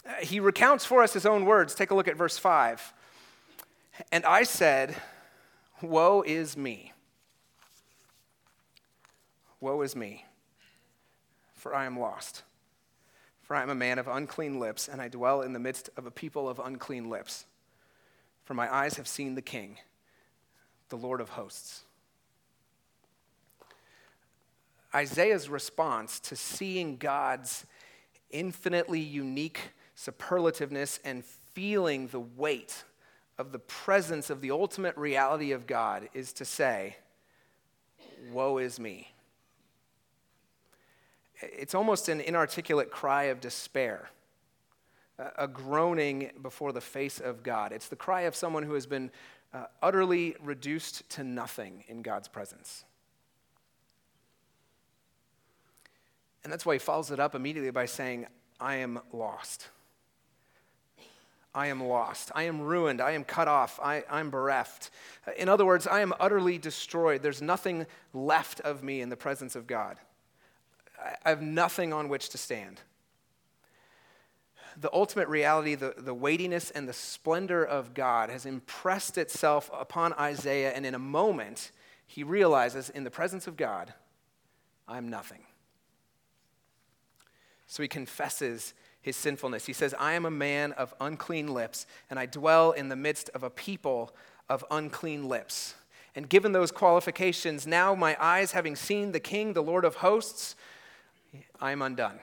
[0.08, 1.74] Uh, he recounts for us his own words.
[1.74, 2.94] Take a look at verse 5.
[4.12, 4.96] And I said,
[5.82, 6.94] Woe is me.
[9.62, 10.26] Woe is me,
[11.54, 12.44] for I am lost.
[13.42, 16.06] For I am a man of unclean lips, and I dwell in the midst of
[16.06, 17.46] a people of unclean lips.
[18.44, 19.78] For my eyes have seen the King
[20.90, 21.84] the Lord of hosts.
[24.94, 27.66] Isaiah's response to seeing God's
[28.32, 29.60] infinitely unique
[29.96, 32.84] superlativeness and feeling the weight
[33.38, 36.98] of the presence of the ultimate reality of God is to say,
[38.32, 39.14] Woe is me.
[41.42, 44.10] It's almost an inarticulate cry of despair,
[45.38, 47.72] a groaning before the face of God.
[47.72, 49.12] It's the cry of someone who has been
[49.54, 52.84] uh, utterly reduced to nothing in God's presence.
[56.44, 58.28] And that's why he follows it up immediately by saying,
[58.60, 59.70] I am lost.
[61.54, 62.32] I am lost.
[62.36, 63.02] I am ruined.
[63.02, 63.80] I am cut off.
[63.82, 64.92] I, I'm bereft.
[65.38, 67.24] In other words, I am utterly destroyed.
[67.24, 69.98] There's nothing left of me in the presence of God.
[71.26, 72.82] I have nothing on which to stand
[74.80, 80.14] the ultimate reality, the, the weightiness and the splendor of God has impressed itself upon
[80.14, 81.72] Isaiah, and in a moment,
[82.08, 83.94] he realizes in the presence of God,
[84.88, 85.44] I'm nothing.
[87.68, 89.66] So he confesses his sinfulness.
[89.66, 93.30] He says, I am a man of unclean lips, and I dwell in the midst
[93.30, 94.16] of a people
[94.48, 95.76] of unclean lips.
[96.16, 100.56] And given those qualifications, now my eyes having seen the King, the Lord of hosts,
[101.60, 102.20] I am undone.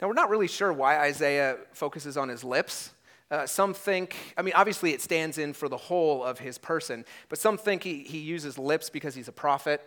[0.00, 2.92] Now, we're not really sure why Isaiah focuses on his lips.
[3.30, 7.04] Uh, some think, I mean, obviously it stands in for the whole of his person,
[7.28, 9.80] but some think he, he uses lips because he's a prophet.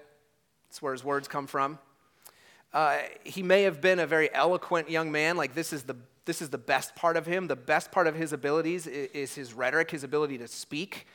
[0.70, 1.80] That's where his words come from.
[2.72, 6.42] Uh, he may have been a very eloquent young man, like this is the this
[6.42, 7.48] is the best part of him.
[7.48, 11.06] The best part of his abilities is, is his rhetoric, his ability to speak.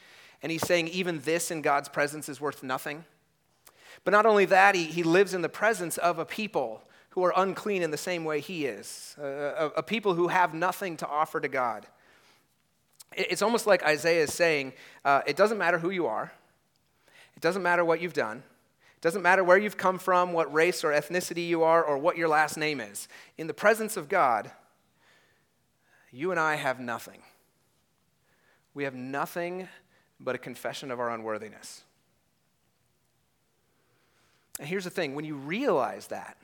[0.43, 3.05] And he's saying, even this in God's presence is worth nothing.
[4.05, 7.33] But not only that, he, he lives in the presence of a people who are
[7.37, 11.07] unclean in the same way he is, a, a, a people who have nothing to
[11.07, 11.87] offer to God.
[13.17, 16.33] It's almost like Isaiah is saying, uh, it doesn't matter who you are,
[17.37, 18.43] it doesn't matter what you've done.
[18.99, 22.17] It doesn't matter where you've come from, what race or ethnicity you are, or what
[22.17, 23.07] your last name is.
[23.37, 24.51] In the presence of God,
[26.11, 27.23] you and I have nothing.
[28.75, 29.69] We have nothing
[30.19, 31.85] but a confession of our unworthiness.
[34.59, 36.37] And here's the thing when you realize that,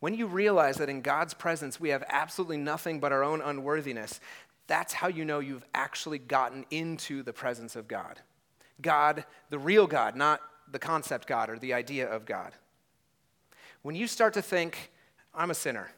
[0.00, 4.20] when you realize that in God's presence we have absolutely nothing but our own unworthiness,
[4.66, 8.20] that's how you know you've actually gotten into the presence of God.
[8.80, 12.52] God, the real God, not the concept God or the idea of God.
[13.82, 14.92] When you start to think,
[15.34, 15.90] I'm a sinner,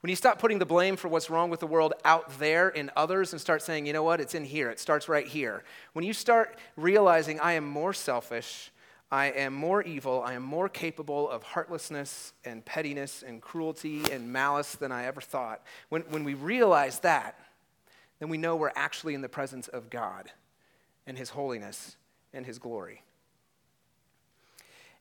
[0.00, 2.90] when you stop putting the blame for what's wrong with the world out there in
[2.96, 5.64] others and start saying, you know what, it's in here, it starts right here.
[5.94, 8.70] When you start realizing, I am more selfish,
[9.10, 14.32] I am more evil, I am more capable of heartlessness and pettiness and cruelty and
[14.32, 17.38] malice than I ever thought, when, when we realize that,
[18.18, 20.30] then we know we're actually in the presence of God
[21.06, 21.96] and His holiness
[22.32, 23.02] and His glory.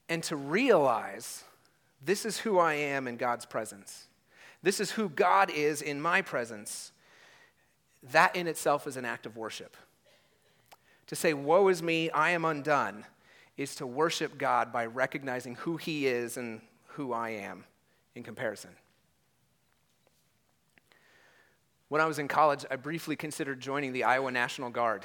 [0.08, 1.44] And to realize
[2.04, 4.08] this is who I am in God's presence
[4.66, 6.92] this is who God is in my presence.
[8.02, 9.78] That in itself is an act of worship.
[11.06, 13.06] To say, Woe is me, I am undone,
[13.58, 17.64] is to worship God by recognizing who He is and who I am
[18.16, 18.72] in comparison.
[21.88, 25.04] When I was in college, I briefly considered joining the Iowa National Guard.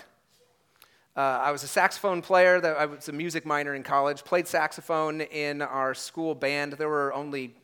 [1.16, 2.64] Uh, I was a saxophone player.
[2.64, 4.24] I was a music minor in college.
[4.24, 6.74] Played saxophone in our school band.
[6.74, 7.54] There were only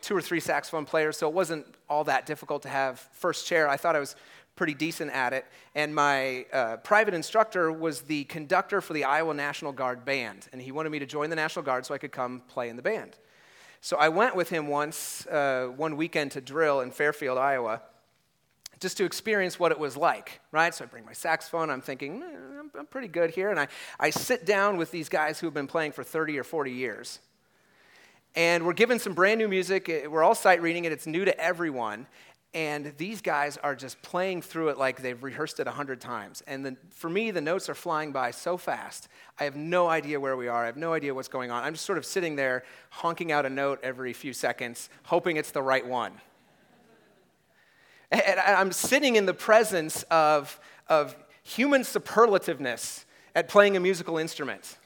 [0.00, 3.68] two or three saxophone players, so it wasn't all that difficult to have first chair.
[3.68, 4.16] I thought I was
[4.56, 5.44] pretty decent at it.
[5.74, 10.60] And my uh, private instructor was the conductor for the Iowa National Guard Band, and
[10.60, 12.82] he wanted me to join the National Guard so I could come play in the
[12.82, 13.16] band.
[13.82, 17.82] So I went with him once, uh, one weekend to drill in Fairfield, Iowa,
[18.80, 20.74] just to experience what it was like, right?
[20.74, 23.50] So I bring my saxophone, I'm thinking, eh, I'm, I'm pretty good here.
[23.50, 23.68] And I,
[24.00, 27.20] I sit down with these guys who have been playing for 30 or 40 years.
[28.34, 29.88] And we're given some brand new music.
[30.10, 32.06] We're all sight reading it, it's new to everyone.
[32.54, 36.42] And these guys are just playing through it like they've rehearsed it a hundred times.
[36.46, 39.08] And the, for me, the notes are flying by so fast.
[39.38, 40.62] I have no idea where we are.
[40.62, 41.64] I have no idea what's going on.
[41.64, 45.50] I'm just sort of sitting there honking out a note every few seconds, hoping it's
[45.50, 46.12] the right one.
[48.10, 53.04] And I'm sitting in the presence of, of human superlativeness
[53.34, 54.78] at playing a musical instrument.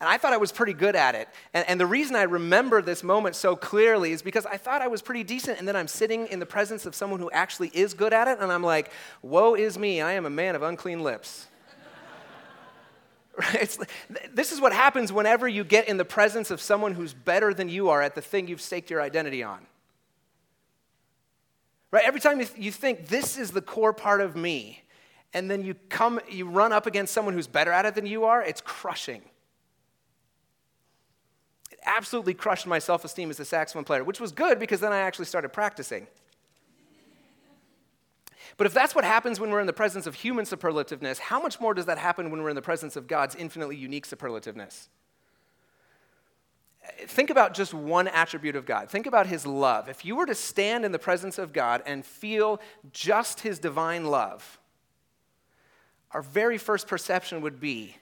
[0.00, 1.28] And I thought I was pretty good at it.
[1.52, 4.86] And, and, the reason I remember this moment so clearly is because I thought I
[4.86, 5.58] was pretty decent.
[5.58, 8.38] And then I'm sitting in the presence of someone who actually is good at it.
[8.38, 10.00] And I'm like, woe is me.
[10.00, 11.48] I am a man of unclean lips.
[13.38, 13.78] right?
[14.32, 17.68] this is what happens whenever you get in the presence of someone who's better than
[17.68, 19.66] you are at the thing you've staked your identity on.
[21.90, 22.04] Right?
[22.04, 24.84] Every time you, th- you think, this is the core part of me,
[25.32, 28.26] and then you come, you run up against someone who's better at it than you
[28.26, 29.22] are, it's crushing
[31.88, 34.98] absolutely crushed my self esteem as a saxophone player, which was good because then I
[34.98, 36.06] actually started practicing.
[38.56, 41.60] But if that's what happens when we're in the presence of human superlativeness, how much
[41.60, 44.88] more does that happen when we're in the presence of God's infinitely unique superlativeness?
[47.06, 48.90] Think about just one attribute of God.
[48.90, 49.88] Think about his love.
[49.88, 52.60] If you were to stand in the presence of God and feel
[52.92, 54.58] just his divine love,
[56.12, 57.96] our very first perception would be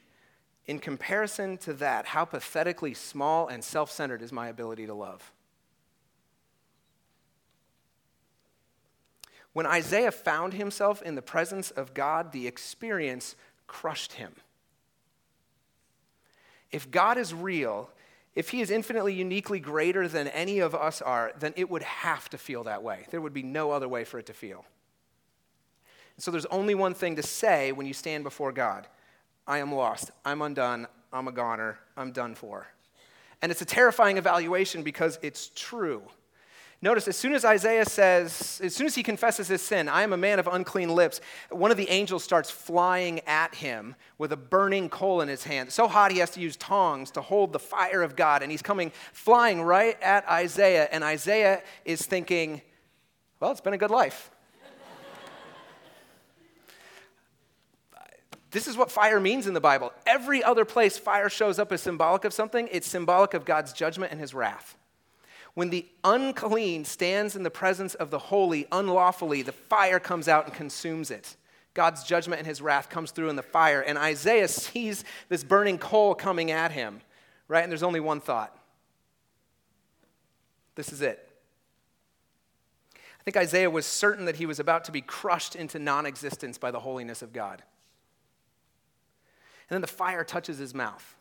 [0.67, 5.33] in comparison to that, how pathetically small and self centered is my ability to love?
[9.53, 13.37] When Isaiah found himself in the presence of God, the experience
[13.67, 14.35] crushed him.
[16.71, 17.89] If God is real,
[18.35, 22.29] if he is infinitely uniquely greater than any of us are, then it would have
[22.31, 23.07] to feel that way.
[23.11, 24.67] There would be no other way for it to feel.
[26.19, 28.87] So there's only one thing to say when you stand before God
[29.47, 30.11] I am lost.
[30.25, 30.87] I'm undone.
[31.13, 31.79] I'm a goner.
[31.97, 32.67] I'm done for.
[33.43, 36.03] And it's a terrifying evaluation because it's true.
[36.83, 40.13] Notice, as soon as Isaiah says, as soon as he confesses his sin, I am
[40.13, 44.37] a man of unclean lips, one of the angels starts flying at him with a
[44.37, 45.73] burning coal in his hand.
[45.73, 48.43] So hot he has to use tongs to hold the fire of God.
[48.43, 50.87] And he's coming flying right at Isaiah.
[50.93, 52.61] And Isaiah is thinking,
[53.41, 54.31] well, it's been a good life.
[58.51, 59.93] This is what fire means in the Bible.
[60.07, 64.13] Every other place fire shows up as symbolic of something, it's symbolic of God's judgment
[64.13, 64.77] and his wrath.
[65.55, 70.45] When the unclean stands in the presence of the holy unlawfully, the fire comes out
[70.45, 71.35] and consumes it.
[71.73, 73.81] God's judgment and his wrath comes through in the fire.
[73.81, 77.01] And Isaiah sees this burning coal coming at him,
[77.49, 77.63] right?
[77.63, 78.57] And there's only one thought
[80.75, 81.27] this is it.
[82.95, 86.59] I think Isaiah was certain that he was about to be crushed into non existence
[86.59, 87.63] by the holiness of God.
[89.69, 91.17] And then the fire touches his mouth.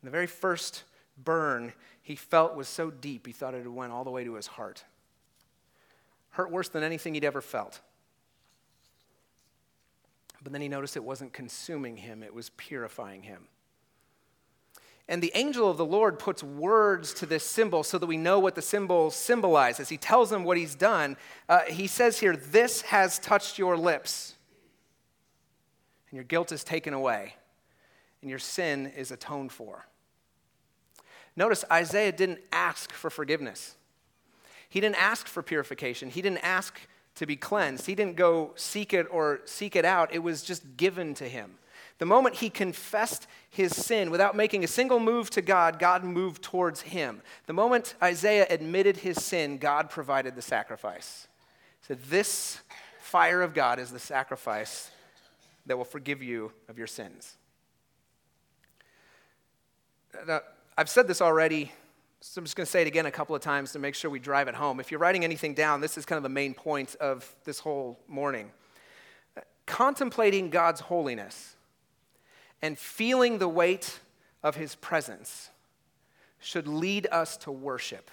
[0.00, 0.84] And the very first
[1.16, 4.46] burn he felt was so deep he thought it went all the way to his
[4.46, 4.84] heart.
[6.30, 7.80] Hurt worse than anything he'd ever felt.
[10.42, 13.48] But then he noticed it wasn't consuming him, it was purifying him.
[15.08, 18.38] And the angel of the Lord puts words to this symbol so that we know
[18.38, 19.88] what the symbol symbolizes.
[19.88, 21.16] He tells him what he's done.
[21.48, 24.34] Uh, he says here, This has touched your lips,
[26.10, 27.34] and your guilt is taken away,
[28.20, 29.86] and your sin is atoned for.
[31.36, 33.76] Notice Isaiah didn't ask for forgiveness.
[34.68, 36.10] He didn't ask for purification.
[36.10, 36.78] He didn't ask
[37.14, 37.86] to be cleansed.
[37.86, 40.12] He didn't go seek it or seek it out.
[40.12, 41.58] It was just given to him.
[41.98, 46.42] The moment he confessed his sin without making a single move to God, God moved
[46.42, 47.22] towards him.
[47.46, 51.26] The moment Isaiah admitted his sin, God provided the sacrifice.
[51.80, 52.60] He said, This
[53.00, 54.90] fire of God is the sacrifice
[55.68, 57.36] that will forgive you of your sins.
[60.26, 60.40] Now,
[60.76, 61.72] I've said this already,
[62.20, 64.10] so I'm just going to say it again a couple of times to make sure
[64.10, 64.80] we drive it home.
[64.80, 67.98] If you're writing anything down, this is kind of the main point of this whole
[68.08, 68.50] morning.
[69.66, 71.56] Contemplating God's holiness
[72.62, 74.00] and feeling the weight
[74.42, 75.50] of his presence
[76.40, 78.10] should lead us to worship,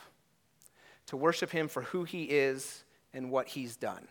[1.08, 2.84] to worship him for who he is
[3.14, 4.08] and what he's done.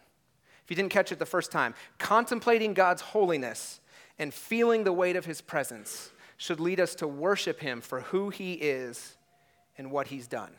[0.64, 3.80] If you didn't catch it the first time, contemplating God's holiness
[4.18, 8.30] and feeling the weight of his presence should lead us to worship him for who
[8.30, 9.16] he is
[9.76, 10.52] and what he's done.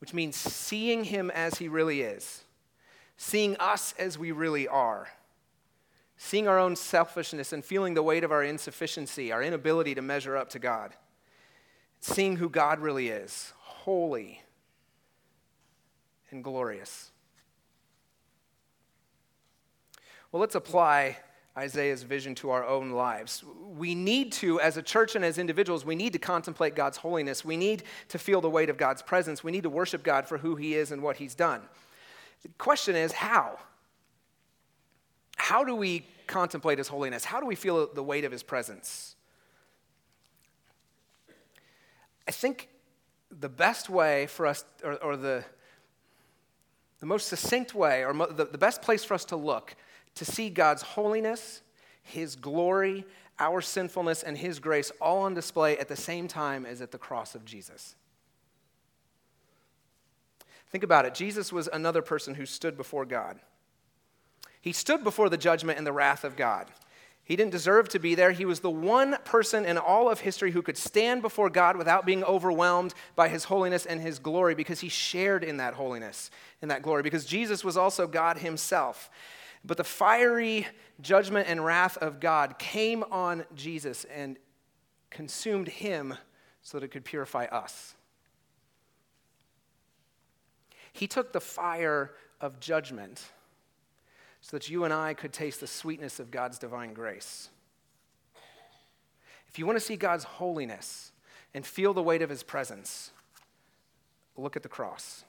[0.00, 2.44] Which means seeing him as he really is,
[3.16, 5.08] seeing us as we really are,
[6.18, 10.36] seeing our own selfishness and feeling the weight of our insufficiency, our inability to measure
[10.36, 10.94] up to God,
[12.00, 14.42] seeing who God really is holy
[16.30, 17.12] and glorious.
[20.34, 21.18] Well, let's apply
[21.56, 23.44] Isaiah's vision to our own lives.
[23.68, 27.44] We need to, as a church and as individuals, we need to contemplate God's holiness.
[27.44, 29.44] We need to feel the weight of God's presence.
[29.44, 31.60] We need to worship God for who He is and what He's done.
[32.42, 33.60] The question is how?
[35.36, 37.24] How do we contemplate His holiness?
[37.24, 39.14] How do we feel the weight of His presence?
[42.26, 42.70] I think
[43.30, 45.44] the best way for us, or, or the,
[46.98, 49.76] the most succinct way, or mo- the, the best place for us to look
[50.16, 51.62] to see God's holiness,
[52.02, 53.04] His glory,
[53.38, 56.98] our sinfulness, and His grace all on display at the same time as at the
[56.98, 57.96] cross of Jesus.
[60.70, 61.14] Think about it.
[61.14, 63.38] Jesus was another person who stood before God.
[64.60, 66.66] He stood before the judgment and the wrath of God.
[67.22, 68.32] He didn't deserve to be there.
[68.32, 72.04] He was the one person in all of history who could stand before God without
[72.04, 76.70] being overwhelmed by his holiness and his glory because he shared in that holiness and
[76.70, 77.02] that glory.
[77.02, 79.10] Because Jesus was also God himself.
[79.64, 80.66] But the fiery
[81.00, 84.36] judgment and wrath of God came on Jesus and
[85.10, 86.14] consumed him
[86.62, 87.94] so that it could purify us.
[90.92, 93.24] He took the fire of judgment
[94.40, 97.48] so that you and I could taste the sweetness of God's divine grace.
[99.48, 101.12] If you want to see God's holiness
[101.54, 103.12] and feel the weight of his presence,
[104.36, 105.24] look at the cross.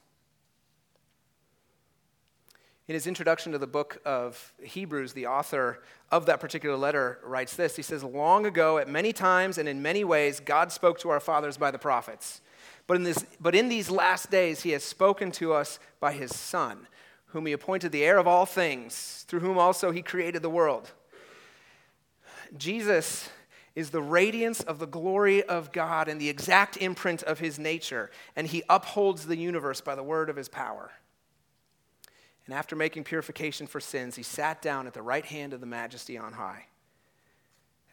[2.88, 5.81] In his introduction to the book of Hebrews, the author
[6.11, 9.81] of that particular letter writes this He says, Long ago, at many times and in
[9.81, 12.41] many ways, God spoke to our fathers by the prophets.
[12.86, 16.36] But in, this, but in these last days, he has spoken to us by his
[16.36, 16.88] Son,
[17.27, 20.91] whom he appointed the heir of all things, through whom also he created the world.
[22.55, 23.29] Jesus
[23.73, 28.11] is the radiance of the glory of God and the exact imprint of his nature,
[28.36, 30.91] and he upholds the universe by the word of his power.
[32.45, 35.65] And after making purification for sins, he sat down at the right hand of the
[35.65, 36.65] majesty on high.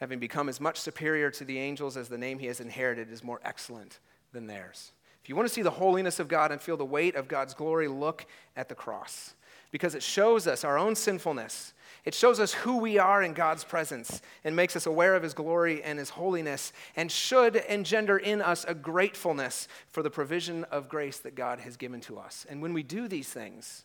[0.00, 3.24] Having become as much superior to the angels as the name he has inherited is
[3.24, 3.98] more excellent
[4.32, 4.92] than theirs.
[5.22, 7.54] If you want to see the holiness of God and feel the weight of God's
[7.54, 8.26] glory, look
[8.56, 9.34] at the cross
[9.72, 11.72] because it shows us our own sinfulness.
[12.04, 15.34] It shows us who we are in God's presence and makes us aware of His
[15.34, 20.88] glory and His holiness and should engender in us a gratefulness for the provision of
[20.88, 22.44] grace that God has given to us.
[22.48, 23.84] And when we do these things,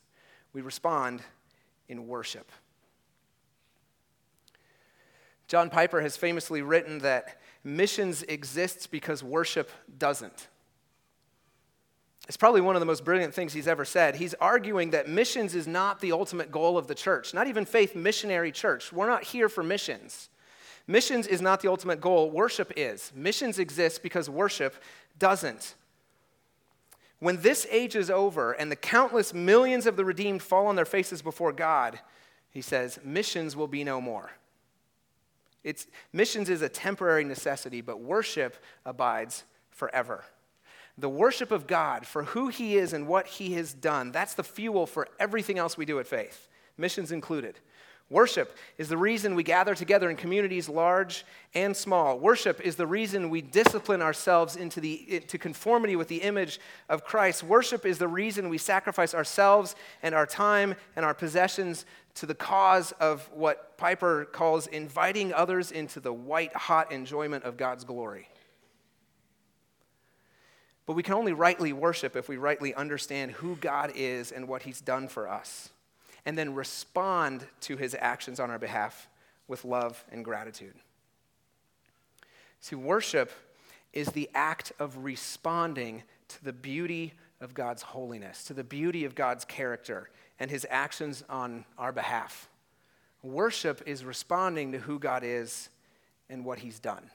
[0.58, 1.22] we respond
[1.88, 2.51] in worship.
[5.47, 10.47] John Piper has famously written that missions exists because worship doesn't.
[12.28, 14.16] It's probably one of the most brilliant things he's ever said.
[14.16, 17.95] He's arguing that missions is not the ultimate goal of the church, not even faith
[17.95, 18.91] missionary church.
[18.91, 20.28] We're not here for missions.
[20.88, 23.12] Missions is not the ultimate goal, worship is.
[23.16, 24.74] Missions exist because worship
[25.20, 25.76] doesn't.
[27.20, 30.86] When this age is over and the countless millions of the redeemed fall on their
[30.86, 31.99] faces before God,
[32.51, 34.32] he says, missions will be no more.
[35.63, 38.55] It's, missions is a temporary necessity, but worship
[38.86, 40.24] abides forever.
[40.97, 44.43] The worship of God for who He is and what He has done, that's the
[44.43, 46.47] fuel for everything else we do at faith,
[46.78, 47.59] missions included.
[48.10, 52.18] Worship is the reason we gather together in communities large and small.
[52.18, 57.43] Worship is the reason we discipline ourselves into, the, conformity with the image of Christ.
[57.43, 61.86] Worship is the reason we sacrifice ourselves and our time and our possessions
[62.16, 67.58] to the cause of what Piper calls inviting others into the white hot enjoyment of
[67.58, 68.30] God's glory.
[70.86, 74.64] But we can only rightly worship if we rightly understand who God is and what
[74.64, 75.70] He's done for us,
[76.28, 79.08] and then respond to His actions on our behalf
[79.48, 80.74] with love and gratitude.
[82.60, 83.32] See, worship
[83.94, 89.16] is the act of responding to the beauty of God's holiness, to the beauty of
[89.16, 92.50] God's character and His actions on our behalf.
[93.24, 95.70] Worship is responding to who God is
[96.30, 97.10] and what He's done.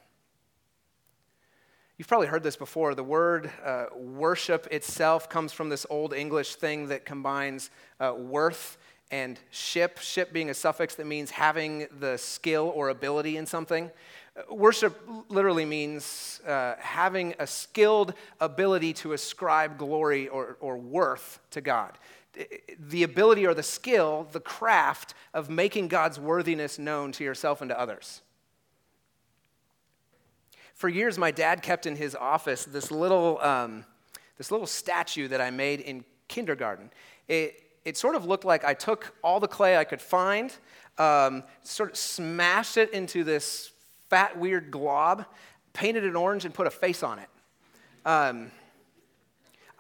[1.99, 2.95] You've probably heard this before.
[2.95, 8.79] The word uh, worship itself comes from this Old English thing that combines uh, worth
[9.13, 13.91] and ship, ship being a suffix that means having the skill or ability in something.
[14.35, 14.99] Uh, worship
[15.29, 21.99] literally means uh, having a skilled ability to ascribe glory or, or worth to God.
[22.79, 27.69] The ability or the skill, the craft of making God's worthiness known to yourself and
[27.69, 28.23] to others.
[30.75, 33.85] For years, my dad kept in his office this little, um,
[34.39, 36.91] this little statue that I made in kindergarten.
[37.29, 40.55] It, it sort of looked like I took all the clay I could find,
[40.99, 43.73] um, sort of smashed it into this
[44.09, 45.25] fat, weird glob,
[45.73, 47.29] painted it orange, and put a face on it.
[48.05, 48.51] Um,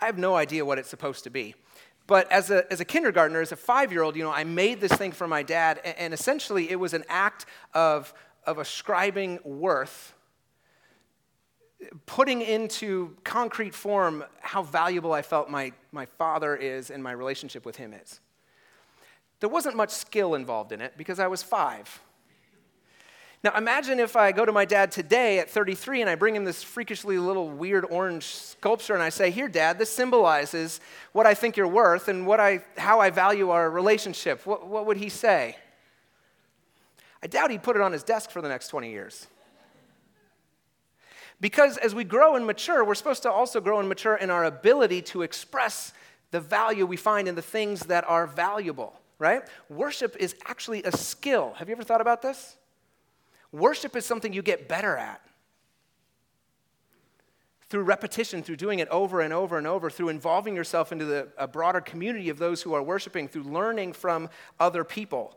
[0.00, 1.54] I have no idea what it's supposed to be.
[2.06, 4.80] But as a, as a kindergartner, as a five year old, you know, I made
[4.80, 8.12] this thing for my dad, and, and essentially it was an act of,
[8.46, 10.14] of ascribing worth
[12.06, 17.64] putting into concrete form how valuable I felt my, my father is and my relationship
[17.64, 18.20] with him is.
[19.40, 22.00] There wasn't much skill involved in it because I was five.
[23.44, 26.44] Now, imagine if I go to my dad today at 33 and I bring him
[26.44, 30.80] this freakishly little weird orange sculpture and I say, Here, dad, this symbolizes
[31.10, 34.46] what I think you're worth and what I, how I value our relationship.
[34.46, 35.56] What, what would he say?
[37.20, 39.26] I doubt he'd put it on his desk for the next 20 years.
[41.42, 44.44] Because as we grow and mature, we're supposed to also grow and mature in our
[44.44, 45.92] ability to express
[46.30, 49.42] the value we find in the things that are valuable, right?
[49.68, 51.52] Worship is actually a skill.
[51.56, 52.56] Have you ever thought about this?
[53.50, 55.20] Worship is something you get better at.
[57.68, 61.26] Through repetition, through doing it over and over and over, through involving yourself into the,
[61.36, 64.30] a broader community of those who are worshiping, through learning from
[64.60, 65.36] other people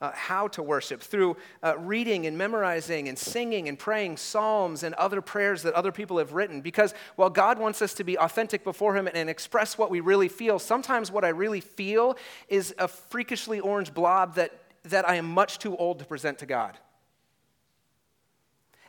[0.00, 4.94] uh, how to worship through uh, reading and memorizing and singing and praying psalms and
[4.96, 6.60] other prayers that other people have written.
[6.60, 10.28] Because while God wants us to be authentic before Him and express what we really
[10.28, 12.16] feel, sometimes what I really feel
[12.48, 14.52] is a freakishly orange blob that,
[14.84, 16.76] that I am much too old to present to God.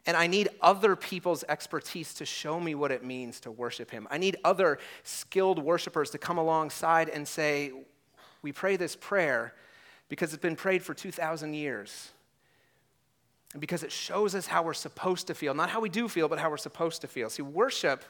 [0.06, 4.08] And I need other people's expertise to show me what it means to worship Him.
[4.12, 7.72] I need other skilled worshipers to come alongside and say,
[8.42, 9.54] We pray this prayer
[10.10, 12.12] because it's been prayed for 2,000 years.
[13.54, 16.28] And because it shows us how we're supposed to feel, not how we do feel,
[16.28, 17.30] but how we're supposed to feel.
[17.30, 18.04] See, worship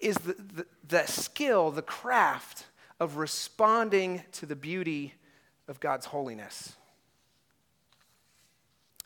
[0.00, 2.66] is the, the, the skill, the craft
[3.00, 5.14] of responding to the beauty
[5.68, 6.76] of God's holiness.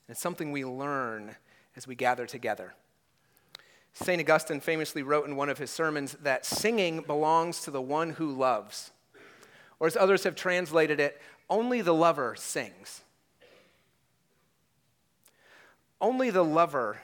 [0.09, 1.37] It's something we learn
[1.75, 2.75] as we gather together.
[3.93, 4.21] St.
[4.21, 8.31] Augustine famously wrote in one of his sermons that singing belongs to the one who
[8.31, 8.91] loves.
[9.81, 13.03] Or as others have translated it, only the lover sings.
[16.01, 17.03] Only the lover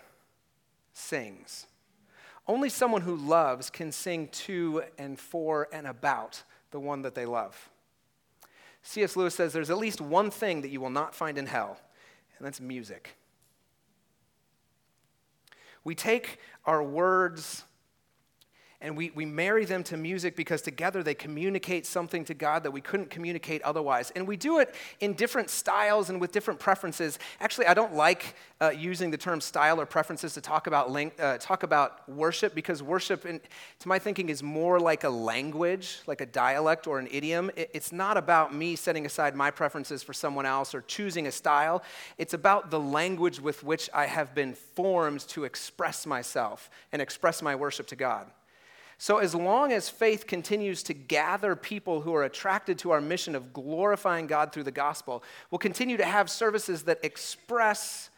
[0.92, 1.66] sings.
[2.46, 7.24] Only someone who loves can sing to and for and about the one that they
[7.24, 7.70] love.
[8.82, 9.16] C.S.
[9.16, 11.78] Lewis says there's at least one thing that you will not find in hell,
[12.36, 13.16] and that's music.
[15.84, 17.64] We take our words
[18.82, 22.72] and we, we marry them to music because together they communicate something to God that
[22.72, 24.10] we couldn't communicate otherwise.
[24.16, 27.18] And we do it in different styles and with different preferences.
[27.40, 31.12] Actually, I don't like uh, using the term style or preferences to talk about, lang-
[31.18, 33.40] uh, talk about worship because worship, in,
[33.78, 37.50] to my thinking, is more like a language, like a dialect or an idiom.
[37.56, 41.32] It, it's not about me setting aside my preferences for someone else or choosing a
[41.32, 41.84] style.
[42.18, 47.42] It's about the language with which I have been formed to express myself and express
[47.42, 48.26] my worship to God.
[49.02, 53.34] So, as long as faith continues to gather people who are attracted to our mission
[53.34, 58.10] of glorifying God through the gospel, we'll continue to have services that express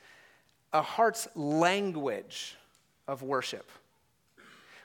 [0.75, 2.57] a heart's language
[3.09, 3.71] of worship.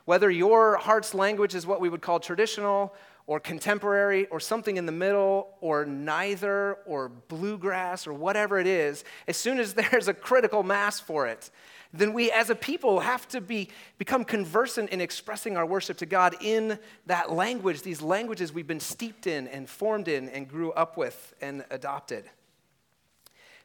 [0.06, 2.96] Whether your heart's language is what we would call traditional
[3.30, 9.04] or contemporary or something in the middle or neither or bluegrass or whatever it is,
[9.28, 11.52] as soon as there's a critical mass for it,
[11.94, 13.70] then we as a people have to be,
[14.00, 18.80] become conversant in expressing our worship to God in that language, these languages we've been
[18.80, 22.26] steeped in and formed in and grew up with and adopted.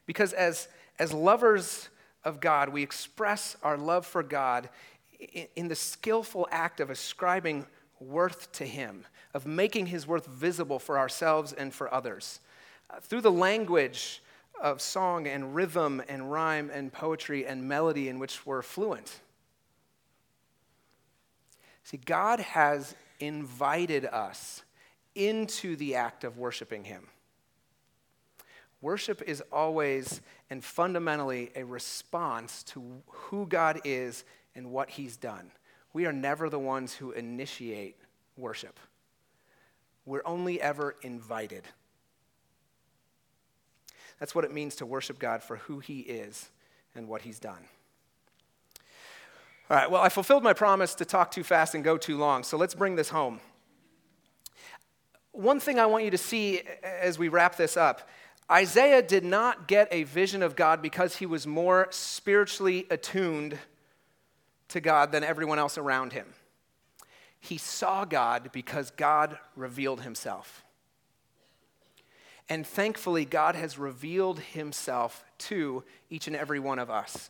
[0.04, 1.88] Because as, as lovers
[2.22, 4.68] of God, we express our love for God
[5.18, 7.64] in, in the skillful act of ascribing
[7.98, 12.40] worth to Him, of making His worth visible for ourselves and for others.
[12.88, 14.22] Uh, through the language
[14.60, 19.20] of song and rhythm and rhyme and poetry and melody in which we're fluent.
[21.82, 24.62] See, God has invited us
[25.14, 27.08] into the act of worshiping Him.
[28.80, 30.20] Worship is always
[30.50, 34.24] and fundamentally a response to who God is
[34.54, 35.50] and what He's done.
[35.92, 37.96] We are never the ones who initiate
[38.36, 38.78] worship,
[40.06, 41.64] we're only ever invited.
[44.18, 46.50] That's what it means to worship God for who He is
[46.94, 47.64] and what He's done.
[49.70, 52.44] All right, well, I fulfilled my promise to talk too fast and go too long,
[52.44, 53.40] so let's bring this home.
[55.32, 58.08] One thing I want you to see as we wrap this up
[58.50, 63.58] Isaiah did not get a vision of God because he was more spiritually attuned
[64.68, 66.26] to God than everyone else around him.
[67.44, 70.64] He saw God because God revealed himself.
[72.48, 77.28] And thankfully, God has revealed himself to each and every one of us.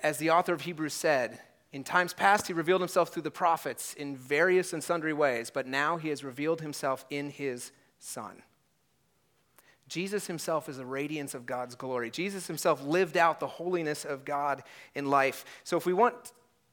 [0.00, 1.40] As the author of Hebrews said,
[1.72, 5.66] in times past, he revealed himself through the prophets in various and sundry ways, but
[5.66, 8.40] now he has revealed himself in his Son.
[9.88, 12.08] Jesus himself is a radiance of God's glory.
[12.08, 14.62] Jesus himself lived out the holiness of God
[14.94, 15.44] in life.
[15.64, 16.14] So, if we want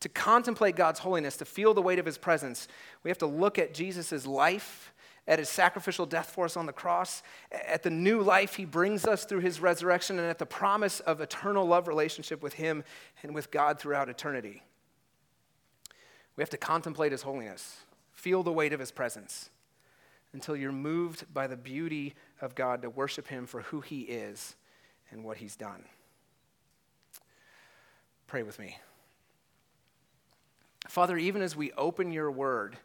[0.01, 2.67] to contemplate God's holiness, to feel the weight of his presence,
[3.03, 4.93] we have to look at Jesus' life
[5.27, 7.21] at his sacrificial death for us on the cross,
[7.51, 11.21] at the new life he brings us through his resurrection, and at the promise of
[11.21, 12.83] eternal love relationship with him
[13.21, 14.63] and with God throughout eternity.
[16.35, 17.77] We have to contemplate his holiness,
[18.11, 19.51] feel the weight of his presence,
[20.33, 24.55] until you're moved by the beauty of God to worship him for who he is
[25.11, 25.83] and what he's done.
[28.25, 28.77] Pray with me.
[30.91, 32.75] Father, even as we open your word,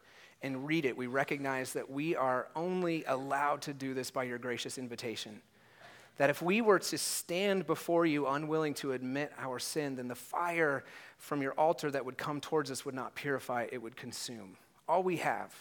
[0.41, 4.37] and read it, we recognize that we are only allowed to do this by your
[4.37, 5.41] gracious invitation.
[6.15, 10.15] That if we were to stand before you unwilling to admit our sin, then the
[10.15, 10.85] fire
[11.17, 14.55] from your altar that would come towards us would not purify, it would consume.
[14.87, 15.53] All we have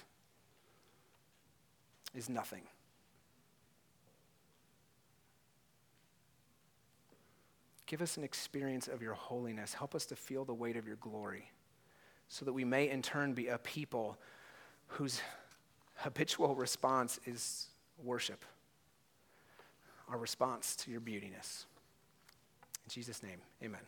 [2.14, 2.62] is nothing.
[7.86, 9.74] Give us an experience of your holiness.
[9.74, 11.51] Help us to feel the weight of your glory
[12.29, 14.18] so that we may in turn be a people
[14.89, 15.20] whose
[15.97, 17.68] habitual response is
[18.03, 18.45] worship,
[20.09, 21.64] our response to your beautiness.
[22.85, 23.81] In Jesus' name, amen.